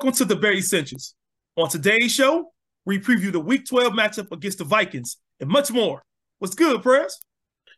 Welcome 0.00 0.16
to 0.16 0.24
the 0.24 0.36
Bear 0.36 0.54
Essentials. 0.54 1.14
On 1.58 1.68
today's 1.68 2.10
show, 2.10 2.54
we 2.86 2.98
preview 2.98 3.30
the 3.30 3.38
Week 3.38 3.66
12 3.66 3.92
matchup 3.92 4.32
against 4.32 4.56
the 4.56 4.64
Vikings 4.64 5.18
and 5.40 5.50
much 5.50 5.70
more. 5.70 6.02
What's 6.38 6.54
good, 6.54 6.82
Press? 6.82 7.18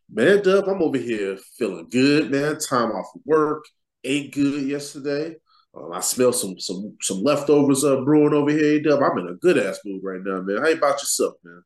Man, 0.09 0.41
Dub, 0.41 0.69
I'm 0.69 0.81
over 0.81 0.99
here 0.99 1.37
feeling 1.59 1.89
good, 1.91 2.31
man. 2.31 2.61
Time 2.61 2.93
off 2.93 3.09
work, 3.25 3.65
ate 4.05 4.33
good 4.33 4.69
yesterday. 4.69 5.35
Um, 5.77 5.91
I 5.93 5.99
smell 5.99 6.33
some 6.33 6.61
some 6.61 6.97
some 7.01 7.25
leftovers 7.25 7.83
uh, 7.83 8.03
brewing 8.03 8.35
over 8.35 8.53
here, 8.53 8.81
Dub. 8.81 9.03
I'm 9.03 9.19
in 9.19 9.27
a 9.27 9.35
good 9.35 9.59
ass 9.59 9.81
mood 9.85 10.03
right 10.05 10.21
now, 10.23 10.43
man. 10.43 10.59
How 10.59 10.71
about 10.71 11.01
yourself, 11.01 11.35
man? 11.43 11.65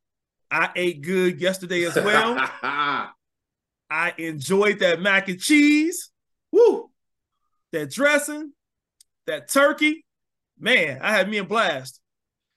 I 0.49 0.71
ate 0.75 1.03
good 1.03 1.39
yesterday 1.39 1.83
as 1.83 1.93
well. 1.97 2.35
I 2.63 3.13
enjoyed 4.17 4.79
that 4.79 5.01
mac 5.01 5.29
and 5.29 5.39
cheese. 5.39 6.09
Woo! 6.51 6.89
That 7.73 7.91
dressing, 7.91 8.53
that 9.27 9.49
turkey. 9.49 10.03
Man, 10.59 10.99
I 11.01 11.11
had 11.11 11.29
me 11.29 11.37
a 11.37 11.43
blast. 11.43 11.99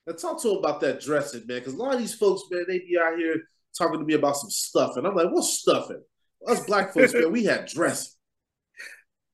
and 0.06 0.16
talk 0.18 0.40
to 0.42 0.50
him 0.52 0.56
about 0.58 0.80
that 0.80 1.00
dressing, 1.00 1.46
man, 1.46 1.58
because 1.58 1.74
a 1.74 1.76
lot 1.76 1.94
of 1.94 2.00
these 2.00 2.14
folks, 2.14 2.42
man, 2.50 2.64
they 2.66 2.78
be 2.78 2.98
out 3.02 3.18
here 3.18 3.36
talking 3.76 3.98
to 4.00 4.04
me 4.04 4.14
about 4.14 4.36
some 4.36 4.50
stuff, 4.50 4.96
and 4.96 5.06
I'm 5.06 5.14
like, 5.14 5.28
what's 5.30 5.58
stuffing? 5.58 6.02
Us 6.48 6.64
black 6.64 6.94
folks, 6.94 7.12
man, 7.12 7.30
we 7.32 7.44
had 7.44 7.66
dressing. 7.66 8.12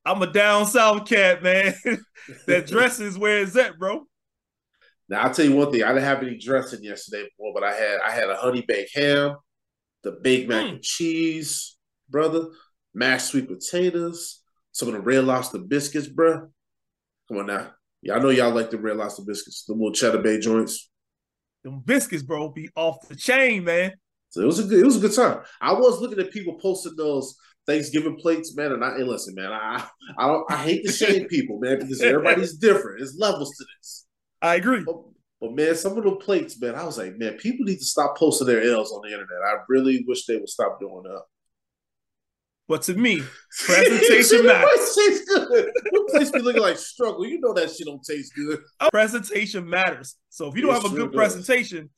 I'm 0.05 0.23
a 0.23 0.27
down 0.27 0.67
south 0.67 1.07
cat, 1.09 1.43
man. 1.43 1.75
that 2.47 2.67
dressing 2.67 3.07
is 3.07 3.19
where 3.19 3.39
it's 3.43 3.57
at, 3.57 3.79
bro. 3.79 4.05
Now 5.09 5.23
I'll 5.23 5.35
tell 5.35 5.45
you 5.45 5.55
one 5.55 5.71
thing. 5.71 5.83
I 5.85 5.89
didn't 5.89 6.03
have 6.05 6.23
any 6.23 6.37
dressing 6.37 6.83
yesterday, 6.83 7.29
boy, 7.39 7.53
but 7.55 7.63
I 7.65 7.73
had 7.73 8.01
I 8.05 8.11
had 8.11 8.29
a 8.29 8.37
honey 8.37 8.65
baked 8.67 8.97
ham, 8.97 9.37
the 10.03 10.13
baked 10.23 10.49
mac 10.49 10.65
Mm. 10.67 10.71
and 10.75 10.83
cheese, 10.83 11.77
brother, 12.09 12.47
mashed 12.95 13.27
sweet 13.29 13.49
potatoes, 13.49 14.43
some 14.73 14.89
of 14.89 14.95
the 14.95 15.01
red 15.01 15.25
lobster 15.25 15.59
biscuits, 15.59 16.09
bro. 16.09 16.49
Come 17.29 17.39
on 17.39 17.47
now. 17.47 17.71
Yeah, 18.07 18.15
I 18.15 18.19
know 18.21 18.29
y'all 18.29 18.55
like 18.55 18.71
the 18.71 18.79
red 18.79 18.97
lobster 18.97 19.23
biscuits, 19.27 19.65
the 19.65 19.73
little 19.73 19.91
cheddar 19.91 20.19
bay 20.19 20.39
joints. 20.39 20.91
Them 21.65 21.81
biscuits, 21.85 22.23
bro, 22.23 22.51
be 22.51 22.69
off 22.77 23.09
the 23.09 23.17
chain, 23.17 23.65
man. 23.65 23.95
So 24.29 24.43
it 24.43 24.47
was 24.47 24.61
a 24.61 24.63
good, 24.63 24.79
it 24.79 24.85
was 24.85 24.97
a 24.97 25.01
good 25.01 25.15
time. 25.15 25.41
I 25.61 25.73
was 25.73 26.01
looking 26.01 26.21
at 26.21 26.31
people 26.31 26.55
posting 26.55 26.95
those 26.97 27.37
Thanksgiving 27.67 28.15
plates, 28.15 28.55
man, 28.55 28.71
and 28.71 28.85
I 28.85 28.97
hey, 28.97 29.03
listen, 29.03 29.35
man, 29.35 29.51
I 29.51 29.85
I 30.17 30.27
don't 30.29 30.49
I 30.49 30.57
hate 30.59 30.87
to 30.87 30.93
shame 30.93 31.25
people, 31.29 31.59
man, 31.59 31.81
because 31.81 32.01
everybody's 32.01 32.55
different. 32.55 32.99
There's 33.01 33.17
levels 33.19 33.51
to 33.57 33.65
this. 33.77 34.07
I 34.41 34.55
agree. 34.55 34.85
But, 34.85 34.99
but 35.41 35.55
man, 35.55 35.75
some 35.75 35.99
of 35.99 36.05
the 36.05 36.15
plates, 36.15 36.61
man, 36.61 36.77
I 36.77 36.85
was 36.85 36.99
like, 36.99 37.17
man, 37.17 37.39
people 37.39 37.65
need 37.65 37.79
to 37.79 37.85
stop 37.85 38.17
posting 38.17 38.47
their 38.47 38.63
L's 38.63 38.93
on 38.93 39.03
the 39.03 39.13
internet. 39.13 39.43
I 39.45 39.57
really 39.69 40.05
wish 40.07 40.27
they 40.27 40.37
would 40.37 40.49
stop 40.49 40.79
doing 40.79 41.03
that. 41.03 41.23
But 42.69 42.83
to 42.83 42.95
me, 42.95 43.23
Presentation 43.65 44.45
matters. 44.47 44.65
What 44.65 45.07
tastes 45.09 45.25
good? 45.25 45.71
Place 46.09 46.31
be 46.31 46.41
looking 46.41 46.63
like 46.63 46.79
struggle? 46.79 47.27
You 47.27 47.41
know 47.41 47.53
that 47.55 47.71
shit 47.71 47.87
don't 47.87 48.03
taste 48.03 48.35
good. 48.35 48.61
Oh, 48.81 48.89
presentation 48.91 49.69
matters. 49.69 50.17
So 50.31 50.49
if 50.49 50.57
you 50.57 50.63
don't 50.63 50.71
It 50.71 50.75
have 50.75 50.85
a 50.85 50.89
sure 50.89 50.97
good 50.99 51.13
does. 51.13 51.17
presentation, 51.17 51.91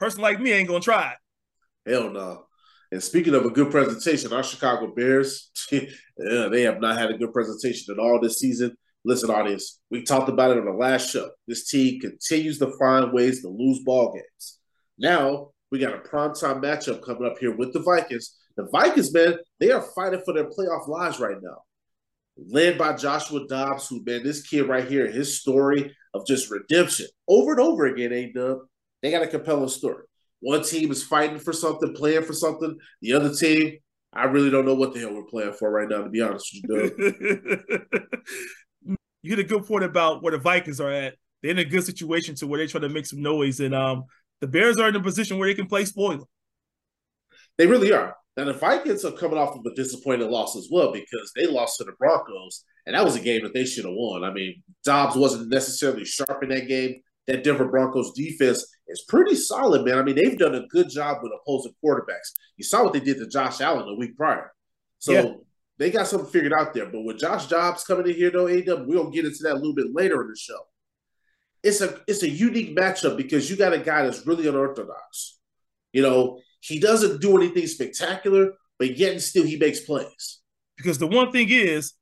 person 0.00 0.20
like 0.22 0.40
me 0.40 0.52
ain't 0.52 0.68
gonna 0.68 0.80
try 0.80 1.12
it. 1.12 1.90
Hell 1.90 2.10
no. 2.10 2.46
And 2.92 3.02
speaking 3.02 3.34
of 3.34 3.44
a 3.44 3.50
good 3.50 3.70
presentation, 3.70 4.32
our 4.32 4.42
Chicago 4.42 4.92
Bears, 4.94 5.50
yeah, 5.70 6.48
they 6.50 6.62
have 6.62 6.80
not 6.80 6.98
had 6.98 7.10
a 7.10 7.18
good 7.18 7.32
presentation 7.32 7.94
at 7.94 8.00
all 8.00 8.20
this 8.20 8.38
season. 8.38 8.76
Listen, 9.04 9.30
audience, 9.30 9.78
we 9.90 10.02
talked 10.02 10.28
about 10.28 10.50
it 10.50 10.58
on 10.58 10.64
the 10.64 10.72
last 10.72 11.10
show. 11.10 11.30
This 11.46 11.68
team 11.68 12.00
continues 12.00 12.58
to 12.58 12.72
find 12.78 13.12
ways 13.12 13.42
to 13.42 13.48
lose 13.48 13.80
ball 13.84 14.12
games. 14.12 14.58
Now 14.98 15.50
we 15.70 15.78
got 15.78 15.94
a 15.94 15.98
primetime 15.98 16.60
matchup 16.62 17.04
coming 17.04 17.24
up 17.28 17.38
here 17.38 17.54
with 17.56 17.72
the 17.72 17.80
Vikings. 17.80 18.36
The 18.56 18.68
Vikings, 18.72 19.12
man, 19.12 19.36
they 19.60 19.70
are 19.70 19.84
fighting 19.94 20.22
for 20.24 20.32
their 20.34 20.48
playoff 20.48 20.88
lives 20.88 21.20
right 21.20 21.36
now. 21.40 21.62
Led 22.38 22.78
by 22.78 22.94
Joshua 22.94 23.46
Dobbs, 23.46 23.88
who, 23.88 24.02
man, 24.04 24.22
this 24.22 24.42
kid 24.42 24.68
right 24.68 24.86
here, 24.86 25.10
his 25.10 25.40
story 25.40 25.94
of 26.14 26.26
just 26.26 26.50
redemption 26.50 27.06
over 27.28 27.52
and 27.52 27.60
over 27.60 27.86
again, 27.86 28.12
ain't 28.12 28.34
dub. 28.34 28.58
They 29.02 29.10
got 29.10 29.22
a 29.22 29.26
compelling 29.26 29.68
story. 29.68 30.04
One 30.40 30.62
team 30.62 30.90
is 30.90 31.02
fighting 31.02 31.38
for 31.38 31.52
something, 31.52 31.94
playing 31.94 32.24
for 32.24 32.32
something. 32.32 32.76
The 33.00 33.12
other 33.14 33.34
team, 33.34 33.78
I 34.12 34.24
really 34.24 34.50
don't 34.50 34.66
know 34.66 34.74
what 34.74 34.92
the 34.94 35.00
hell 35.00 35.14
we're 35.14 35.24
playing 35.24 35.54
for 35.54 35.70
right 35.70 35.88
now, 35.88 36.02
to 36.02 36.10
be 36.10 36.20
honest 36.20 36.54
with 36.54 36.62
you, 36.70 36.90
Dub. 36.90 38.12
you 39.22 39.30
get 39.30 39.38
a 39.38 39.44
good 39.44 39.66
point 39.66 39.84
about 39.84 40.22
where 40.22 40.32
the 40.32 40.38
Vikings 40.38 40.80
are 40.80 40.90
at. 40.90 41.14
They're 41.42 41.50
in 41.52 41.58
a 41.58 41.64
good 41.64 41.84
situation 41.84 42.34
to 42.36 42.46
where 42.46 42.58
they're 42.58 42.66
trying 42.66 42.82
to 42.82 42.88
make 42.88 43.06
some 43.06 43.22
noise, 43.22 43.60
and 43.60 43.74
um, 43.74 44.04
the 44.40 44.46
Bears 44.46 44.78
are 44.78 44.88
in 44.88 44.96
a 44.96 45.02
position 45.02 45.38
where 45.38 45.48
they 45.48 45.54
can 45.54 45.66
play 45.66 45.84
spoiler. 45.84 46.24
They 47.58 47.66
really 47.66 47.92
are. 47.92 48.14
Now 48.36 48.44
the 48.44 48.52
Vikings 48.52 49.04
are 49.04 49.12
coming 49.12 49.38
off 49.38 49.56
of 49.56 49.64
a 49.64 49.74
disappointing 49.74 50.30
loss 50.30 50.56
as 50.56 50.68
well 50.70 50.92
because 50.92 51.32
they 51.34 51.46
lost 51.46 51.78
to 51.78 51.84
the 51.84 51.92
Broncos, 51.98 52.64
and 52.86 52.94
that 52.94 53.04
was 53.04 53.16
a 53.16 53.20
game 53.20 53.42
that 53.44 53.54
they 53.54 53.64
should 53.64 53.84
have 53.86 53.94
won. 53.94 54.24
I 54.24 54.32
mean, 54.32 54.62
Dobbs 54.84 55.16
wasn't 55.16 55.48
necessarily 55.48 56.04
sharp 56.04 56.42
in 56.42 56.50
that 56.50 56.68
game. 56.68 57.00
That 57.26 57.42
Denver 57.42 57.66
Broncos 57.66 58.12
defense 58.12 58.64
is 58.86 59.04
pretty 59.08 59.34
solid, 59.34 59.84
man. 59.84 59.98
I 59.98 60.02
mean, 60.02 60.14
they've 60.14 60.38
done 60.38 60.54
a 60.54 60.66
good 60.68 60.88
job 60.88 61.18
with 61.22 61.32
opposing 61.32 61.72
quarterbacks. 61.84 62.32
You 62.56 62.62
saw 62.62 62.84
what 62.84 62.92
they 62.92 63.00
did 63.00 63.18
to 63.18 63.26
Josh 63.26 63.60
Allen 63.60 63.86
the 63.86 63.96
week 63.96 64.16
prior. 64.16 64.52
So 65.00 65.12
Yeah. 65.12 65.32
they 65.78 65.90
got 65.90 66.06
something 66.06 66.30
figured 66.30 66.52
out 66.52 66.72
there. 66.72 66.86
But 66.86 67.02
with 67.02 67.18
Josh 67.18 67.48
Dobbs 67.48 67.82
coming 67.82 68.06
in 68.06 68.14
here, 68.14 68.30
though, 68.30 68.46
AW, 68.46 68.84
we'll 68.86 69.10
get 69.10 69.24
into 69.24 69.42
that 69.42 69.54
a 69.54 69.56
little 69.56 69.74
bit 69.74 69.92
later 69.92 70.22
in 70.22 70.28
the 70.28 70.36
show. 70.36 70.60
It's 71.64 71.80
a 71.80 72.00
it's 72.06 72.22
a 72.22 72.28
unique 72.28 72.76
matchup 72.76 73.16
because 73.16 73.50
you 73.50 73.56
got 73.56 73.72
a 73.72 73.78
guy 73.78 74.04
that's 74.04 74.24
really 74.24 74.46
unorthodox. 74.46 75.38
You 75.92 76.02
know, 76.02 76.40
he 76.66 76.80
doesn't 76.80 77.20
do 77.20 77.36
anything 77.36 77.64
spectacular, 77.68 78.50
but 78.78 78.96
yet 78.96 79.12
and 79.12 79.22
still 79.22 79.44
he 79.44 79.56
makes 79.56 79.80
plays. 79.80 80.40
Because 80.76 80.98
the 80.98 81.06
one 81.06 81.30
thing 81.30 81.48
is 81.48 81.92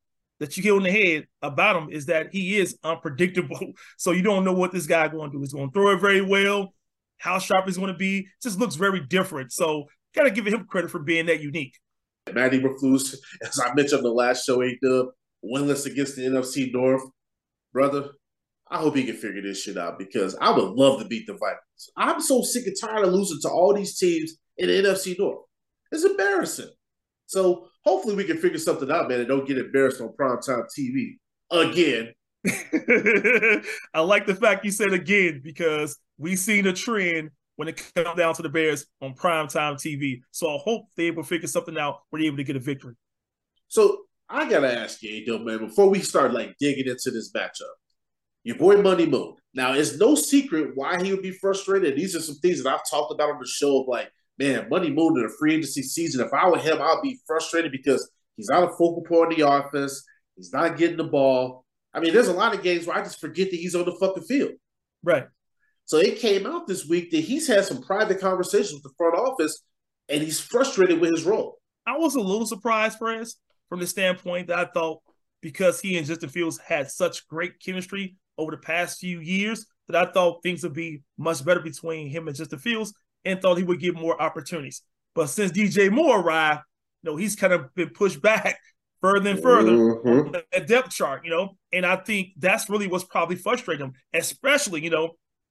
that 0.40 0.56
you 0.56 0.62
get 0.62 0.72
on 0.72 0.82
the 0.82 0.90
head 0.90 1.26
about 1.42 1.76
him 1.76 1.90
is 1.90 2.06
that 2.06 2.28
he 2.32 2.56
is 2.56 2.78
unpredictable. 2.82 3.58
So 3.98 4.12
you 4.12 4.22
don't 4.22 4.44
know 4.44 4.54
what 4.54 4.72
this 4.72 4.86
guy 4.86 5.08
going 5.08 5.30
to 5.30 5.36
do. 5.36 5.40
He's 5.40 5.52
going 5.52 5.68
to 5.68 5.72
throw 5.72 5.92
it 5.92 6.00
very 6.00 6.22
well. 6.22 6.72
How 7.18 7.38
sharp 7.38 7.66
he's 7.66 7.76
going 7.76 7.92
to 7.92 7.98
be 7.98 8.26
just 8.42 8.58
looks 8.58 8.74
very 8.74 9.00
different. 9.00 9.52
So 9.52 9.84
got 10.14 10.24
to 10.24 10.30
give 10.30 10.46
him 10.46 10.64
credit 10.64 10.90
for 10.90 10.98
being 10.98 11.26
that 11.26 11.40
unique. 11.40 11.78
Matty 12.32 12.60
Eberflus, 12.60 13.16
as 13.42 13.60
I 13.60 13.72
mentioned 13.74 13.98
on 13.98 14.02
the 14.02 14.10
last 14.10 14.46
show, 14.46 14.62
A 14.62 14.78
Dub, 14.82 15.08
winless 15.44 15.84
against 15.84 16.16
the 16.16 16.22
NFC 16.22 16.72
North. 16.72 17.02
Brother, 17.72 18.10
I 18.70 18.78
hope 18.78 18.96
he 18.96 19.04
can 19.04 19.16
figure 19.16 19.42
this 19.42 19.62
shit 19.62 19.76
out 19.76 19.98
because 19.98 20.36
I 20.40 20.50
would 20.50 20.70
love 20.72 21.00
to 21.00 21.06
beat 21.06 21.26
the 21.26 21.34
Vikings. 21.34 21.90
I'm 21.96 22.20
so 22.20 22.42
sick 22.42 22.66
and 22.66 22.76
tired 22.80 23.04
of 23.04 23.12
losing 23.12 23.40
to 23.42 23.48
all 23.50 23.74
these 23.74 23.98
teams 23.98 24.38
in 24.58 24.68
the 24.68 24.88
NFC 24.88 25.18
North. 25.18 25.44
It's 25.90 26.04
embarrassing. 26.04 26.70
So 27.26 27.68
hopefully 27.84 28.14
we 28.16 28.24
can 28.24 28.38
figure 28.38 28.58
something 28.58 28.90
out, 28.90 29.08
man, 29.08 29.20
and 29.20 29.28
don't 29.28 29.46
get 29.46 29.58
embarrassed 29.58 30.00
on 30.00 30.14
primetime 30.18 30.66
TV 30.76 31.18
again. 31.50 32.12
I 33.94 34.00
like 34.00 34.26
the 34.26 34.34
fact 34.34 34.64
you 34.64 34.70
said 34.70 34.92
again 34.92 35.40
because 35.42 35.96
we've 36.18 36.38
seen 36.38 36.66
a 36.66 36.72
trend 36.72 37.30
when 37.56 37.68
it 37.68 37.82
comes 37.94 38.16
down 38.16 38.34
to 38.34 38.42
the 38.42 38.48
Bears 38.48 38.86
on 39.00 39.14
primetime 39.14 39.74
TV. 39.74 40.20
So 40.30 40.54
I 40.54 40.58
hope 40.58 40.86
they're 40.96 41.06
able 41.06 41.22
to 41.22 41.28
figure 41.28 41.48
something 41.48 41.78
out 41.78 42.00
where 42.10 42.20
they're 42.20 42.26
able 42.26 42.38
to 42.38 42.44
get 42.44 42.56
a 42.56 42.60
victory. 42.60 42.94
So 43.68 44.02
I 44.28 44.48
gotta 44.48 44.76
ask 44.76 45.02
you, 45.02 45.34
A 45.34 45.38
man, 45.38 45.58
before 45.58 45.88
we 45.88 46.00
start 46.00 46.32
like 46.32 46.56
digging 46.58 46.86
into 46.86 47.10
this 47.10 47.32
matchup, 47.32 47.62
your 48.42 48.56
boy 48.56 48.76
Money 48.76 49.06
Moon. 49.06 49.34
Now, 49.54 49.72
it's 49.72 49.96
no 49.96 50.14
secret 50.14 50.72
why 50.74 51.02
he 51.02 51.12
would 51.12 51.22
be 51.22 51.30
frustrated. 51.30 51.96
These 51.96 52.14
are 52.16 52.20
some 52.20 52.36
things 52.36 52.62
that 52.62 52.72
I've 52.72 52.88
talked 52.88 53.12
about 53.12 53.30
on 53.30 53.38
the 53.40 53.46
show 53.46 53.82
of 53.82 53.88
like, 53.88 54.10
man, 54.38 54.68
Money 54.68 54.90
Moon 54.90 55.18
in 55.18 55.26
a 55.26 55.28
free 55.28 55.54
agency 55.54 55.82
season. 55.82 56.24
If 56.24 56.32
I 56.32 56.48
were 56.48 56.58
him, 56.58 56.80
I'd 56.80 57.00
be 57.02 57.20
frustrated 57.26 57.72
because 57.72 58.10
he's 58.36 58.48
not 58.48 58.64
a 58.64 58.68
focal 58.68 59.02
point 59.02 59.32
of 59.32 59.38
the 59.38 59.48
offense. 59.48 60.04
He's 60.36 60.52
not 60.52 60.76
getting 60.76 60.96
the 60.96 61.04
ball. 61.04 61.64
I 61.92 62.00
mean, 62.00 62.12
there's 62.12 62.28
a 62.28 62.32
lot 62.32 62.54
of 62.54 62.62
games 62.62 62.86
where 62.86 62.96
I 62.96 63.02
just 63.02 63.20
forget 63.20 63.50
that 63.50 63.56
he's 63.56 63.74
on 63.74 63.84
the 63.84 63.96
fucking 64.00 64.24
field. 64.24 64.52
Right. 65.02 65.26
So 65.84 65.98
it 65.98 66.18
came 66.18 66.46
out 66.46 66.66
this 66.66 66.86
week 66.86 67.10
that 67.10 67.20
he's 67.20 67.46
had 67.46 67.64
some 67.64 67.82
private 67.82 68.20
conversations 68.20 68.72
with 68.72 68.82
the 68.82 68.94
front 68.96 69.16
office 69.16 69.62
and 70.08 70.22
he's 70.22 70.40
frustrated 70.40 71.00
with 71.00 71.12
his 71.12 71.24
role. 71.24 71.58
I 71.86 71.98
was 71.98 72.14
a 72.14 72.20
little 72.20 72.46
surprised, 72.46 72.98
Perez, 72.98 73.36
from 73.68 73.80
the 73.80 73.86
standpoint 73.86 74.48
that 74.48 74.58
I 74.58 74.64
thought 74.64 75.02
because 75.42 75.80
he 75.80 75.98
and 75.98 76.06
Justin 76.06 76.30
Fields 76.30 76.58
had 76.58 76.90
such 76.90 77.28
great 77.28 77.60
chemistry 77.60 78.16
over 78.38 78.50
the 78.50 78.56
past 78.56 78.98
few 78.98 79.20
years 79.20 79.66
that 79.88 80.08
I 80.08 80.10
thought 80.10 80.42
things 80.42 80.62
would 80.62 80.72
be 80.72 81.02
much 81.18 81.44
better 81.44 81.60
between 81.60 82.08
him 82.08 82.26
and 82.26 82.36
Justin 82.36 82.58
Fields 82.58 82.94
and 83.24 83.40
thought 83.40 83.58
he 83.58 83.64
would 83.64 83.80
get 83.80 83.94
more 83.94 84.20
opportunities. 84.20 84.82
But 85.14 85.28
since 85.28 85.52
DJ 85.52 85.90
Moore 85.90 86.20
arrived, 86.20 86.62
you 87.02 87.10
know, 87.10 87.16
he's 87.16 87.36
kind 87.36 87.52
of 87.52 87.74
been 87.74 87.90
pushed 87.90 88.20
back 88.20 88.58
further 89.00 89.30
and 89.30 89.42
further 89.42 89.72
mm-hmm. 89.72 90.08
on 90.08 90.32
the 90.52 90.60
depth 90.60 90.90
chart, 90.90 91.24
you 91.24 91.30
know. 91.30 91.56
And 91.72 91.84
I 91.84 91.96
think 91.96 92.28
that's 92.38 92.68
really 92.68 92.86
what's 92.86 93.04
probably 93.04 93.36
frustrating 93.36 93.86
him, 93.86 93.92
especially, 94.12 94.82
you 94.82 94.90
know, 94.90 95.10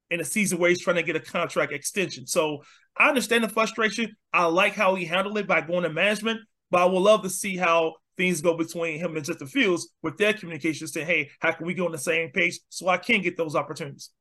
in 0.09 0.19
a 0.19 0.25
season 0.25 0.59
where 0.59 0.69
he's 0.69 0.81
trying 0.81 0.97
to 0.97 1.03
get 1.03 1.15
a 1.15 1.19
contract 1.19 1.71
extension. 1.71 2.27
So 2.27 2.63
I 2.97 3.09
understand 3.09 3.43
the 3.43 3.49
frustration. 3.49 4.15
I 4.31 4.45
like 4.45 4.73
how 4.73 4.95
he 4.95 5.05
handled 5.05 5.37
it 5.37 5.47
by 5.47 5.61
going 5.61 5.83
to 5.83 5.89
management, 5.89 6.41
but 6.69 6.81
I 6.81 6.85
would 6.85 6.99
love 6.99 7.23
to 7.23 7.29
see 7.29 7.57
how 7.57 7.93
things 8.17 8.41
go 8.41 8.55
between 8.55 8.99
him 8.99 9.15
and 9.15 9.25
Justin 9.25 9.47
Fields 9.47 9.89
with 10.01 10.17
their 10.17 10.33
communication 10.33 10.87
saying, 10.87 11.07
hey, 11.07 11.31
how 11.39 11.51
can 11.51 11.65
we 11.65 11.73
get 11.73 11.85
on 11.85 11.91
the 11.91 11.97
same 11.97 12.29
page 12.29 12.59
so 12.69 12.87
I 12.87 12.97
can 12.97 13.21
get 13.21 13.37
those 13.37 13.55
opportunities? 13.55 14.11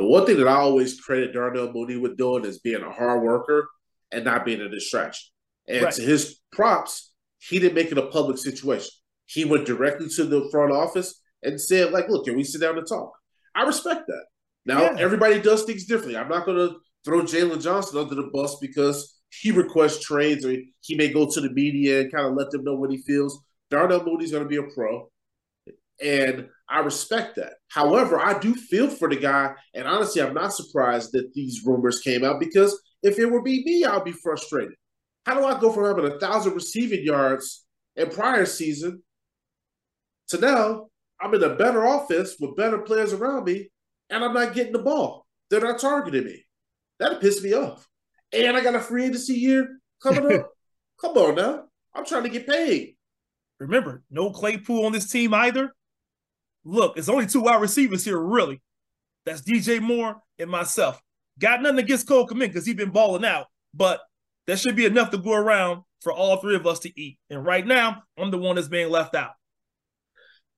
The 0.00 0.06
one 0.06 0.24
thing 0.24 0.38
that 0.38 0.48
I 0.48 0.54
always 0.54 0.98
credit 0.98 1.34
Darnell 1.34 1.74
Mooney 1.74 1.98
with 1.98 2.16
doing 2.16 2.46
is 2.46 2.58
being 2.58 2.82
a 2.82 2.90
hard 2.90 3.22
worker 3.22 3.68
and 4.10 4.24
not 4.24 4.46
being 4.46 4.62
a 4.62 4.68
distraction. 4.70 5.28
And 5.68 5.82
right. 5.82 5.92
to 5.92 6.00
his 6.00 6.40
props, 6.52 7.12
he 7.36 7.58
didn't 7.58 7.74
make 7.74 7.92
it 7.92 7.98
a 7.98 8.06
public 8.06 8.38
situation. 8.38 8.88
He 9.26 9.44
went 9.44 9.66
directly 9.66 10.08
to 10.16 10.24
the 10.24 10.48
front 10.50 10.72
office 10.72 11.20
and 11.42 11.60
said, 11.60 11.92
like, 11.92 12.08
look, 12.08 12.24
can 12.24 12.34
we 12.34 12.44
sit 12.44 12.62
down 12.62 12.78
and 12.78 12.86
talk? 12.86 13.12
I 13.54 13.64
respect 13.64 14.06
that. 14.06 14.24
Now, 14.64 14.80
yeah. 14.84 14.96
everybody 14.98 15.38
does 15.38 15.64
things 15.64 15.84
differently. 15.84 16.16
I'm 16.16 16.30
not 16.30 16.46
going 16.46 16.56
to 16.56 16.76
throw 17.04 17.20
Jalen 17.20 17.62
Johnson 17.62 17.98
under 17.98 18.14
the 18.14 18.30
bus 18.32 18.56
because 18.58 19.18
he 19.28 19.50
requests 19.50 20.02
trades 20.02 20.46
or 20.46 20.56
he 20.80 20.94
may 20.94 21.12
go 21.12 21.30
to 21.30 21.40
the 21.42 21.50
media 21.50 22.00
and 22.00 22.10
kind 22.10 22.26
of 22.26 22.32
let 22.36 22.50
them 22.50 22.64
know 22.64 22.74
what 22.74 22.90
he 22.90 23.02
feels. 23.02 23.38
Darnell 23.68 24.02
Mooney's 24.02 24.32
going 24.32 24.44
to 24.44 24.48
be 24.48 24.56
a 24.56 24.62
pro. 24.62 25.10
And 26.02 26.48
I 26.70 26.80
respect 26.80 27.36
that. 27.36 27.54
However, 27.68 28.20
I 28.20 28.38
do 28.38 28.54
feel 28.54 28.88
for 28.88 29.08
the 29.08 29.16
guy. 29.16 29.54
And 29.74 29.88
honestly, 29.88 30.22
I'm 30.22 30.34
not 30.34 30.54
surprised 30.54 31.10
that 31.12 31.34
these 31.34 31.62
rumors 31.66 32.00
came 32.00 32.24
out 32.24 32.38
because 32.38 32.80
if 33.02 33.18
it 33.18 33.26
were 33.26 33.42
be 33.42 33.64
me, 33.64 33.84
I'll 33.84 34.04
be 34.04 34.12
frustrated. 34.12 34.74
How 35.26 35.34
do 35.34 35.44
I 35.44 35.58
go 35.58 35.72
from 35.72 35.84
having 35.84 36.10
a 36.10 36.18
thousand 36.18 36.54
receiving 36.54 37.04
yards 37.04 37.66
in 37.96 38.08
prior 38.10 38.46
season 38.46 39.02
to 40.28 40.38
now 40.38 40.86
I'm 41.20 41.34
in 41.34 41.42
a 41.42 41.56
better 41.56 41.84
offense 41.84 42.36
with 42.38 42.56
better 42.56 42.78
players 42.78 43.12
around 43.12 43.44
me 43.44 43.70
and 44.08 44.24
I'm 44.24 44.32
not 44.32 44.54
getting 44.54 44.72
the 44.72 44.78
ball? 44.78 45.26
They're 45.50 45.60
not 45.60 45.80
targeting 45.80 46.24
me. 46.24 46.44
That 47.00 47.20
pissed 47.20 47.42
me 47.42 47.52
off. 47.52 47.86
And 48.32 48.56
I 48.56 48.62
got 48.62 48.76
a 48.76 48.80
free 48.80 49.06
agency 49.06 49.34
year 49.34 49.80
coming 50.00 50.32
up. 50.32 50.50
Come 51.00 51.16
on 51.16 51.34
now. 51.34 51.64
I'm 51.94 52.04
trying 52.04 52.22
to 52.22 52.28
get 52.28 52.46
paid. 52.46 52.94
Remember, 53.58 54.02
no 54.10 54.30
Claypool 54.30 54.86
on 54.86 54.92
this 54.92 55.10
team 55.10 55.34
either. 55.34 55.74
Look, 56.64 56.96
it's 56.96 57.08
only 57.08 57.26
two 57.26 57.42
wide 57.42 57.60
receivers 57.60 58.04
here, 58.04 58.18
really. 58.18 58.60
That's 59.24 59.42
DJ 59.42 59.80
Moore 59.80 60.16
and 60.38 60.50
myself. 60.50 61.00
Got 61.38 61.62
nothing 61.62 61.78
against 61.78 62.06
Cole 62.06 62.26
Kmet 62.26 62.38
because 62.48 62.66
he's 62.66 62.74
been 62.74 62.90
balling 62.90 63.24
out, 63.24 63.46
but 63.74 64.00
there 64.46 64.56
should 64.56 64.76
be 64.76 64.86
enough 64.86 65.10
to 65.10 65.18
go 65.18 65.32
around 65.32 65.82
for 66.02 66.12
all 66.12 66.36
three 66.38 66.56
of 66.56 66.66
us 66.66 66.80
to 66.80 67.00
eat. 67.00 67.18
And 67.30 67.44
right 67.44 67.66
now, 67.66 68.02
I'm 68.18 68.30
the 68.30 68.38
one 68.38 68.56
that's 68.56 68.68
being 68.68 68.90
left 68.90 69.14
out. 69.14 69.32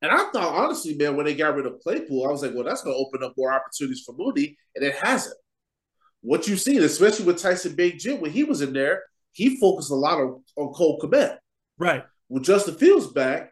And 0.01 0.11
I 0.11 0.31
thought, 0.33 0.55
honestly, 0.57 0.95
man, 0.95 1.17
when 1.17 1.27
they 1.27 1.35
got 1.35 1.55
rid 1.55 1.67
of 1.67 1.79
Claypool, 1.81 2.27
I 2.27 2.33
was 2.33 2.43
like, 2.43 2.53
well, 2.55 2.65
that's 2.65 2.83
going 2.83 2.95
to 2.95 2.99
open 2.99 3.23
up 3.23 3.35
more 3.37 3.53
opportunities 3.53 4.03
for 4.05 4.15
Mooney, 4.17 4.57
and 4.75 4.85
it 4.85 4.97
hasn't. 4.97 5.37
What 6.23 6.49
you've 6.49 6.61
seen, 6.61 6.83
especially 6.83 7.27
with 7.27 7.41
Tyson 7.41 7.77
Bagent, 7.77 8.21
when 8.21 8.33
he 8.33 8.45
was 8.45 8.63
in 8.63 8.73
there, 8.73 9.03
he 9.33 9.59
focused 9.59 9.91
a 9.91 9.95
lot 9.95 10.19
on, 10.19 10.43
on 10.57 10.73
Cole 10.73 10.99
Kmet. 11.01 11.37
Right. 11.79 12.05
With 12.29 12.45
Justin 12.45 12.75
Fields 12.75 13.09
back, 13.09 13.52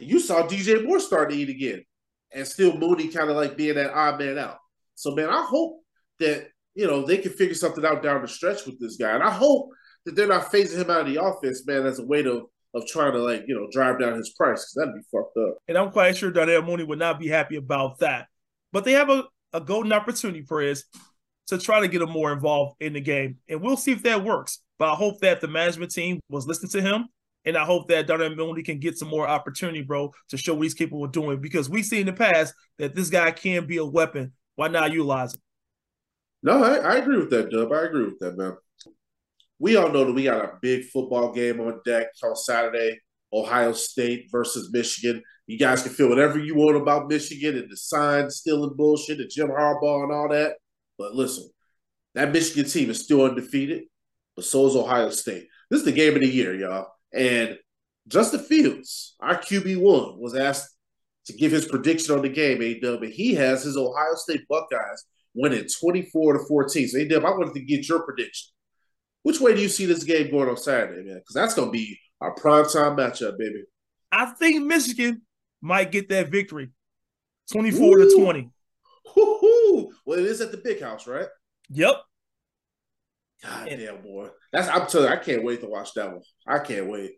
you 0.00 0.20
saw 0.20 0.46
DJ 0.46 0.84
Moore 0.84 1.00
start 1.00 1.30
to 1.30 1.36
eat 1.36 1.48
again, 1.48 1.84
and 2.32 2.46
still 2.46 2.76
Mooney 2.76 3.08
kind 3.08 3.30
of 3.30 3.36
like 3.36 3.56
being 3.56 3.74
that 3.74 3.92
odd 3.92 4.18
man 4.18 4.38
out. 4.38 4.58
So, 4.94 5.14
man, 5.14 5.30
I 5.30 5.42
hope 5.42 5.80
that 6.18 6.48
you 6.74 6.86
know 6.86 7.04
they 7.04 7.18
can 7.18 7.32
figure 7.32 7.54
something 7.54 7.84
out 7.84 8.02
down 8.02 8.22
the 8.22 8.28
stretch 8.28 8.66
with 8.66 8.80
this 8.80 8.96
guy, 8.96 9.12
and 9.12 9.22
I 9.22 9.30
hope 9.30 9.70
that 10.04 10.14
they're 10.14 10.26
not 10.26 10.50
phasing 10.50 10.78
him 10.78 10.90
out 10.90 11.06
of 11.06 11.12
the 11.12 11.22
offense, 11.22 11.66
man, 11.66 11.86
as 11.86 11.98
a 11.98 12.06
way 12.06 12.22
to 12.22 12.48
of 12.72 12.86
trying 12.86 13.12
to 13.12 13.18
like 13.18 13.44
you 13.46 13.54
know 13.54 13.66
drive 13.72 13.98
down 13.98 14.16
his 14.16 14.30
price 14.30 14.60
because 14.60 14.74
that'd 14.76 14.94
be 14.94 15.00
fucked 15.10 15.36
up. 15.36 15.58
And 15.68 15.76
I'm 15.76 15.90
quite 15.90 16.16
sure 16.16 16.30
Darnell 16.30 16.62
Mooney 16.62 16.84
would 16.84 16.98
not 16.98 17.18
be 17.18 17.28
happy 17.28 17.56
about 17.56 17.98
that. 17.98 18.28
But 18.72 18.84
they 18.84 18.92
have 18.92 19.10
a, 19.10 19.24
a 19.52 19.60
golden 19.60 19.92
opportunity, 19.92 20.42
for 20.42 20.60
Perez, 20.60 20.84
to 21.48 21.58
try 21.58 21.80
to 21.80 21.88
get 21.88 22.02
him 22.02 22.10
more 22.10 22.32
involved 22.32 22.76
in 22.80 22.92
the 22.92 23.00
game, 23.00 23.38
and 23.48 23.60
we'll 23.60 23.76
see 23.76 23.92
if 23.92 24.04
that 24.04 24.24
works. 24.24 24.60
But 24.78 24.92
I 24.92 24.94
hope 24.94 25.20
that 25.20 25.40
the 25.40 25.48
management 25.48 25.92
team 25.92 26.20
was 26.28 26.46
listening 26.46 26.70
to 26.70 26.82
him 26.82 27.08
and 27.44 27.56
I 27.56 27.64
hope 27.64 27.88
that 27.88 28.06
Darnell 28.06 28.34
Mooney 28.34 28.62
can 28.62 28.78
get 28.78 28.98
some 28.98 29.08
more 29.08 29.28
opportunity, 29.28 29.82
bro, 29.82 30.12
to 30.28 30.36
show 30.36 30.54
what 30.54 30.62
he's 30.62 30.74
capable 30.74 31.04
of 31.04 31.12
doing. 31.12 31.40
Because 31.40 31.68
we 31.70 31.82
see 31.82 32.00
in 32.00 32.06
the 32.06 32.12
past 32.12 32.54
that 32.78 32.94
this 32.94 33.10
guy 33.10 33.30
can 33.30 33.66
be 33.66 33.78
a 33.78 33.84
weapon. 33.84 34.32
Why 34.56 34.68
not 34.68 34.92
utilize 34.92 35.34
him? 35.34 35.40
No, 36.42 36.62
I, 36.62 36.76
I 36.76 36.96
agree 36.96 37.18
with 37.18 37.30
that, 37.30 37.50
Dub. 37.50 37.72
I 37.72 37.82
agree 37.82 38.04
with 38.04 38.18
that, 38.20 38.36
man. 38.36 38.56
We 39.58 39.76
all 39.76 39.90
know 39.90 40.04
that 40.04 40.12
we 40.12 40.24
got 40.24 40.44
a 40.44 40.52
big 40.60 40.84
football 40.84 41.32
game 41.32 41.60
on 41.60 41.80
deck 41.84 42.08
on 42.22 42.36
Saturday. 42.36 42.98
Ohio 43.32 43.72
State 43.72 44.28
versus 44.30 44.70
Michigan. 44.72 45.22
You 45.46 45.58
guys 45.58 45.82
can 45.82 45.92
feel 45.92 46.08
whatever 46.08 46.38
you 46.38 46.54
want 46.54 46.76
about 46.76 47.08
Michigan 47.08 47.56
and 47.56 47.70
the 47.70 47.76
sign 47.76 48.30
stealing 48.30 48.74
bullshit 48.76 49.20
and 49.20 49.30
Jim 49.30 49.48
Harbaugh 49.48 50.04
and 50.04 50.12
all 50.12 50.28
that. 50.30 50.56
But 50.98 51.14
listen, 51.14 51.48
that 52.14 52.32
Michigan 52.32 52.70
team 52.70 52.90
is 52.90 53.04
still 53.04 53.24
undefeated, 53.24 53.84
but 54.36 54.44
so 54.44 54.66
is 54.66 54.76
Ohio 54.76 55.10
State. 55.10 55.46
This 55.70 55.80
is 55.80 55.84
the 55.84 55.92
game 55.92 56.14
of 56.14 56.20
the 56.20 56.28
year, 56.28 56.54
y'all. 56.54 56.88
And 57.12 57.58
Justin 58.08 58.40
Fields, 58.40 59.16
our 59.20 59.36
QB1, 59.36 60.18
was 60.18 60.34
asked 60.34 60.76
to 61.26 61.32
give 61.32 61.52
his 61.52 61.66
prediction 61.66 62.14
on 62.14 62.22
the 62.22 62.28
game, 62.28 62.62
A-Dub, 62.62 63.02
and 63.02 63.12
he 63.12 63.34
has 63.34 63.62
his 63.62 63.76
Ohio 63.76 64.14
State 64.14 64.46
Buckeyes 64.48 65.04
winning 65.34 65.66
24 65.80 66.32
to 66.34 66.38
14. 66.46 66.88
So, 66.88 66.98
A-Dub, 66.98 67.24
I 67.24 67.30
wanted 67.30 67.54
to 67.54 67.60
get 67.60 67.88
your 67.88 68.02
prediction. 68.02 68.50
Which 69.22 69.40
way 69.40 69.54
do 69.54 69.60
you 69.60 69.68
see 69.68 69.86
this 69.86 70.04
game 70.04 70.30
going 70.30 70.48
on 70.48 70.56
Saturday, 70.56 71.06
man? 71.06 71.18
Because 71.18 71.34
that's 71.34 71.54
going 71.54 71.68
to 71.68 71.72
be 71.72 71.98
our 72.20 72.34
primetime 72.34 72.96
matchup, 72.96 73.38
baby. 73.38 73.64
I 74.10 74.26
think 74.26 74.64
Michigan 74.64 75.22
might 75.60 75.92
get 75.92 76.08
that 76.08 76.30
victory 76.30 76.70
24 77.52 77.98
Ooh. 77.98 78.08
to 78.08 78.22
20. 78.22 78.50
Woo-hoo. 79.16 79.92
Well, 80.06 80.18
it 80.18 80.24
is 80.24 80.40
at 80.40 80.52
the 80.52 80.56
big 80.58 80.80
house, 80.80 81.06
right? 81.06 81.26
Yep. 81.70 82.02
God 83.42 83.68
and, 83.68 83.80
damn, 83.80 84.02
boy. 84.02 84.28
That's 84.52 84.68
I'm 84.68 84.86
telling 84.86 85.08
you, 85.08 85.14
I 85.14 85.16
can't 85.16 85.44
wait 85.44 85.60
to 85.60 85.68
watch 85.68 85.94
that 85.94 86.12
one. 86.12 86.22
I 86.46 86.58
can't 86.58 86.88
wait. 86.88 87.12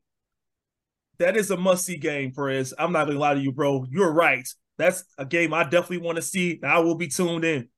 That 1.19 1.37
is 1.37 1.51
a 1.51 1.57
must 1.57 1.85
see 1.85 1.97
game, 1.97 2.33
Perez. 2.33 2.75
I'm 2.79 2.93
not 2.93 3.07
gonna 3.07 3.19
lie 3.19 3.35
to 3.35 3.41
you, 3.41 3.53
bro. 3.53 3.87
You're 3.91 4.13
right. 4.13 4.47
That's 4.79 5.05
a 5.19 5.25
game 5.25 5.53
I 5.53 5.65
definitely 5.65 5.99
want 5.99 6.17
to 6.17 6.23
see. 6.23 6.61
I 6.63 6.79
will 6.81 6.97
be 6.97 7.09
tuned 7.09 7.45
in. 7.45 7.69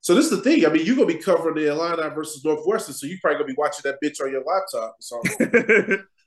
So 0.00 0.14
this 0.14 0.26
is 0.26 0.30
the 0.30 0.42
thing. 0.42 0.64
I 0.64 0.70
mean, 0.70 0.86
you're 0.86 0.96
gonna 0.96 1.06
be 1.06 1.14
covering 1.14 1.54
the 1.54 1.68
Illini 1.68 2.02
versus 2.14 2.44
Northwestern, 2.44 2.94
so 2.94 3.06
you're 3.06 3.18
probably 3.20 3.38
gonna 3.38 3.52
be 3.52 3.58
watching 3.58 3.82
that 3.84 3.98
bitch 4.02 4.20
on 4.22 4.32
your 4.32 4.44
laptop. 4.44 4.96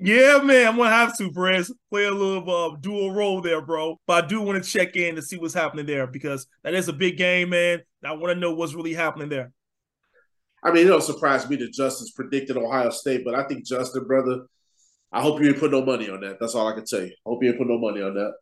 Yeah, 0.00 0.38
man, 0.44 0.68
I'm 0.68 0.76
gonna 0.76 0.90
have 0.90 1.18
to, 1.18 1.32
Perez. 1.32 1.72
Play 1.90 2.04
a 2.04 2.12
little 2.12 2.48
uh, 2.48 2.76
dual 2.76 3.10
role 3.10 3.40
there, 3.40 3.60
bro. 3.60 3.98
But 4.06 4.24
I 4.24 4.26
do 4.28 4.40
want 4.40 4.62
to 4.62 4.70
check 4.70 4.94
in 4.94 5.16
to 5.16 5.22
see 5.22 5.36
what's 5.38 5.54
happening 5.54 5.86
there 5.86 6.06
because 6.06 6.46
that 6.62 6.74
is 6.74 6.86
a 6.88 6.92
big 6.92 7.16
game, 7.16 7.50
man. 7.50 7.80
I 8.04 8.12
want 8.12 8.32
to 8.32 8.38
know 8.38 8.54
what's 8.54 8.74
really 8.74 8.94
happening 8.94 9.28
there. 9.28 9.50
I 10.62 10.72
mean, 10.72 10.86
it 10.86 10.90
don't 10.90 11.02
surprise 11.02 11.48
me 11.48 11.56
that 11.56 11.72
Justin's 11.72 12.12
predicted 12.12 12.56
Ohio 12.56 12.90
State, 12.90 13.24
but 13.24 13.34
I 13.34 13.44
think 13.44 13.64
Justin, 13.64 14.06
brother, 14.06 14.46
I 15.12 15.22
hope 15.22 15.40
you 15.40 15.46
didn't 15.46 15.60
put 15.60 15.70
no 15.70 15.84
money 15.84 16.10
on 16.10 16.20
that. 16.20 16.38
That's 16.40 16.54
all 16.54 16.66
I 16.68 16.74
can 16.74 16.84
tell 16.84 17.00
you. 17.00 17.06
I 17.06 17.28
hope 17.28 17.42
you 17.42 17.52
didn't 17.52 17.66
put 17.66 17.72
no 17.72 17.78
money 17.78 18.02
on 18.02 18.14
that. 18.14 18.32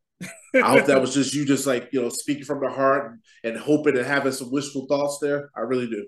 I 0.55 0.71
hope 0.71 0.87
that 0.87 1.01
was 1.01 1.13
just 1.13 1.35
you, 1.35 1.45
just 1.45 1.67
like 1.67 1.91
you 1.93 2.01
know, 2.01 2.09
speaking 2.09 2.45
from 2.45 2.61
the 2.61 2.71
heart 2.71 3.19
and 3.45 3.57
hoping 3.57 3.97
and 3.97 4.07
having 4.07 4.33
some 4.33 4.51
wishful 4.51 4.87
thoughts 4.87 5.19
there. 5.21 5.51
I 5.55 5.61
really 5.61 5.89
do. 5.89 6.07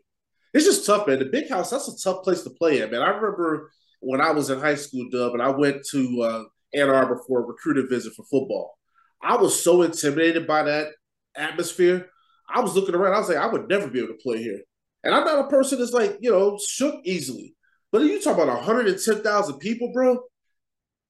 It's 0.55 0.65
just 0.65 0.87
tough, 0.87 1.07
man. 1.07 1.19
The 1.19 1.27
big 1.27 1.51
house, 1.51 1.71
that's 1.71 1.89
a 1.89 2.03
tough 2.03 2.25
place 2.25 2.43
to 2.43 2.51
play 2.51 2.81
in, 2.81 2.91
man. 2.91 3.03
I 3.03 3.09
remember 3.09 3.71
when 4.01 4.21
I 4.21 4.31
was 4.31 4.49
in 4.49 4.59
high 4.59 4.77
school, 4.77 5.07
Dub, 5.13 5.35
and 5.35 5.43
I 5.43 5.51
went 5.51 5.85
to 5.91 6.23
uh, 6.23 6.45
Ann 6.75 6.89
Arbor 6.89 7.21
for 7.27 7.41
a 7.41 7.47
recruiting 7.47 7.89
visit 7.89 8.15
for 8.15 8.25
football. 8.25 8.79
I 9.23 9.37
was 9.37 9.63
so 9.63 9.83
intimidated 9.83 10.47
by 10.47 10.63
that 10.63 10.89
atmosphere. 11.37 12.09
I 12.49 12.61
was 12.61 12.75
looking 12.75 12.95
around. 12.95 13.15
I 13.15 13.19
was 13.19 13.29
like, 13.29 13.39
I 13.39 13.47
would 13.47 13.69
never 13.69 13.89
be 13.89 13.99
able 13.99 14.15
to 14.15 14.23
play 14.23 14.39
here. 14.43 14.61
And 15.05 15.15
I'm 15.15 15.25
not 15.25 15.47
a 15.47 15.49
person 15.49 15.79
that's 15.79 15.93
like, 15.93 16.19
you 16.21 16.31
know, 16.31 16.59
shook 16.67 16.97
easily. 17.05 17.55
But 17.93 18.03
you 18.03 18.21
talk 18.21 18.35
about 18.35 18.49
110,000 18.49 19.59
people, 19.59 19.93
bro. 19.93 20.19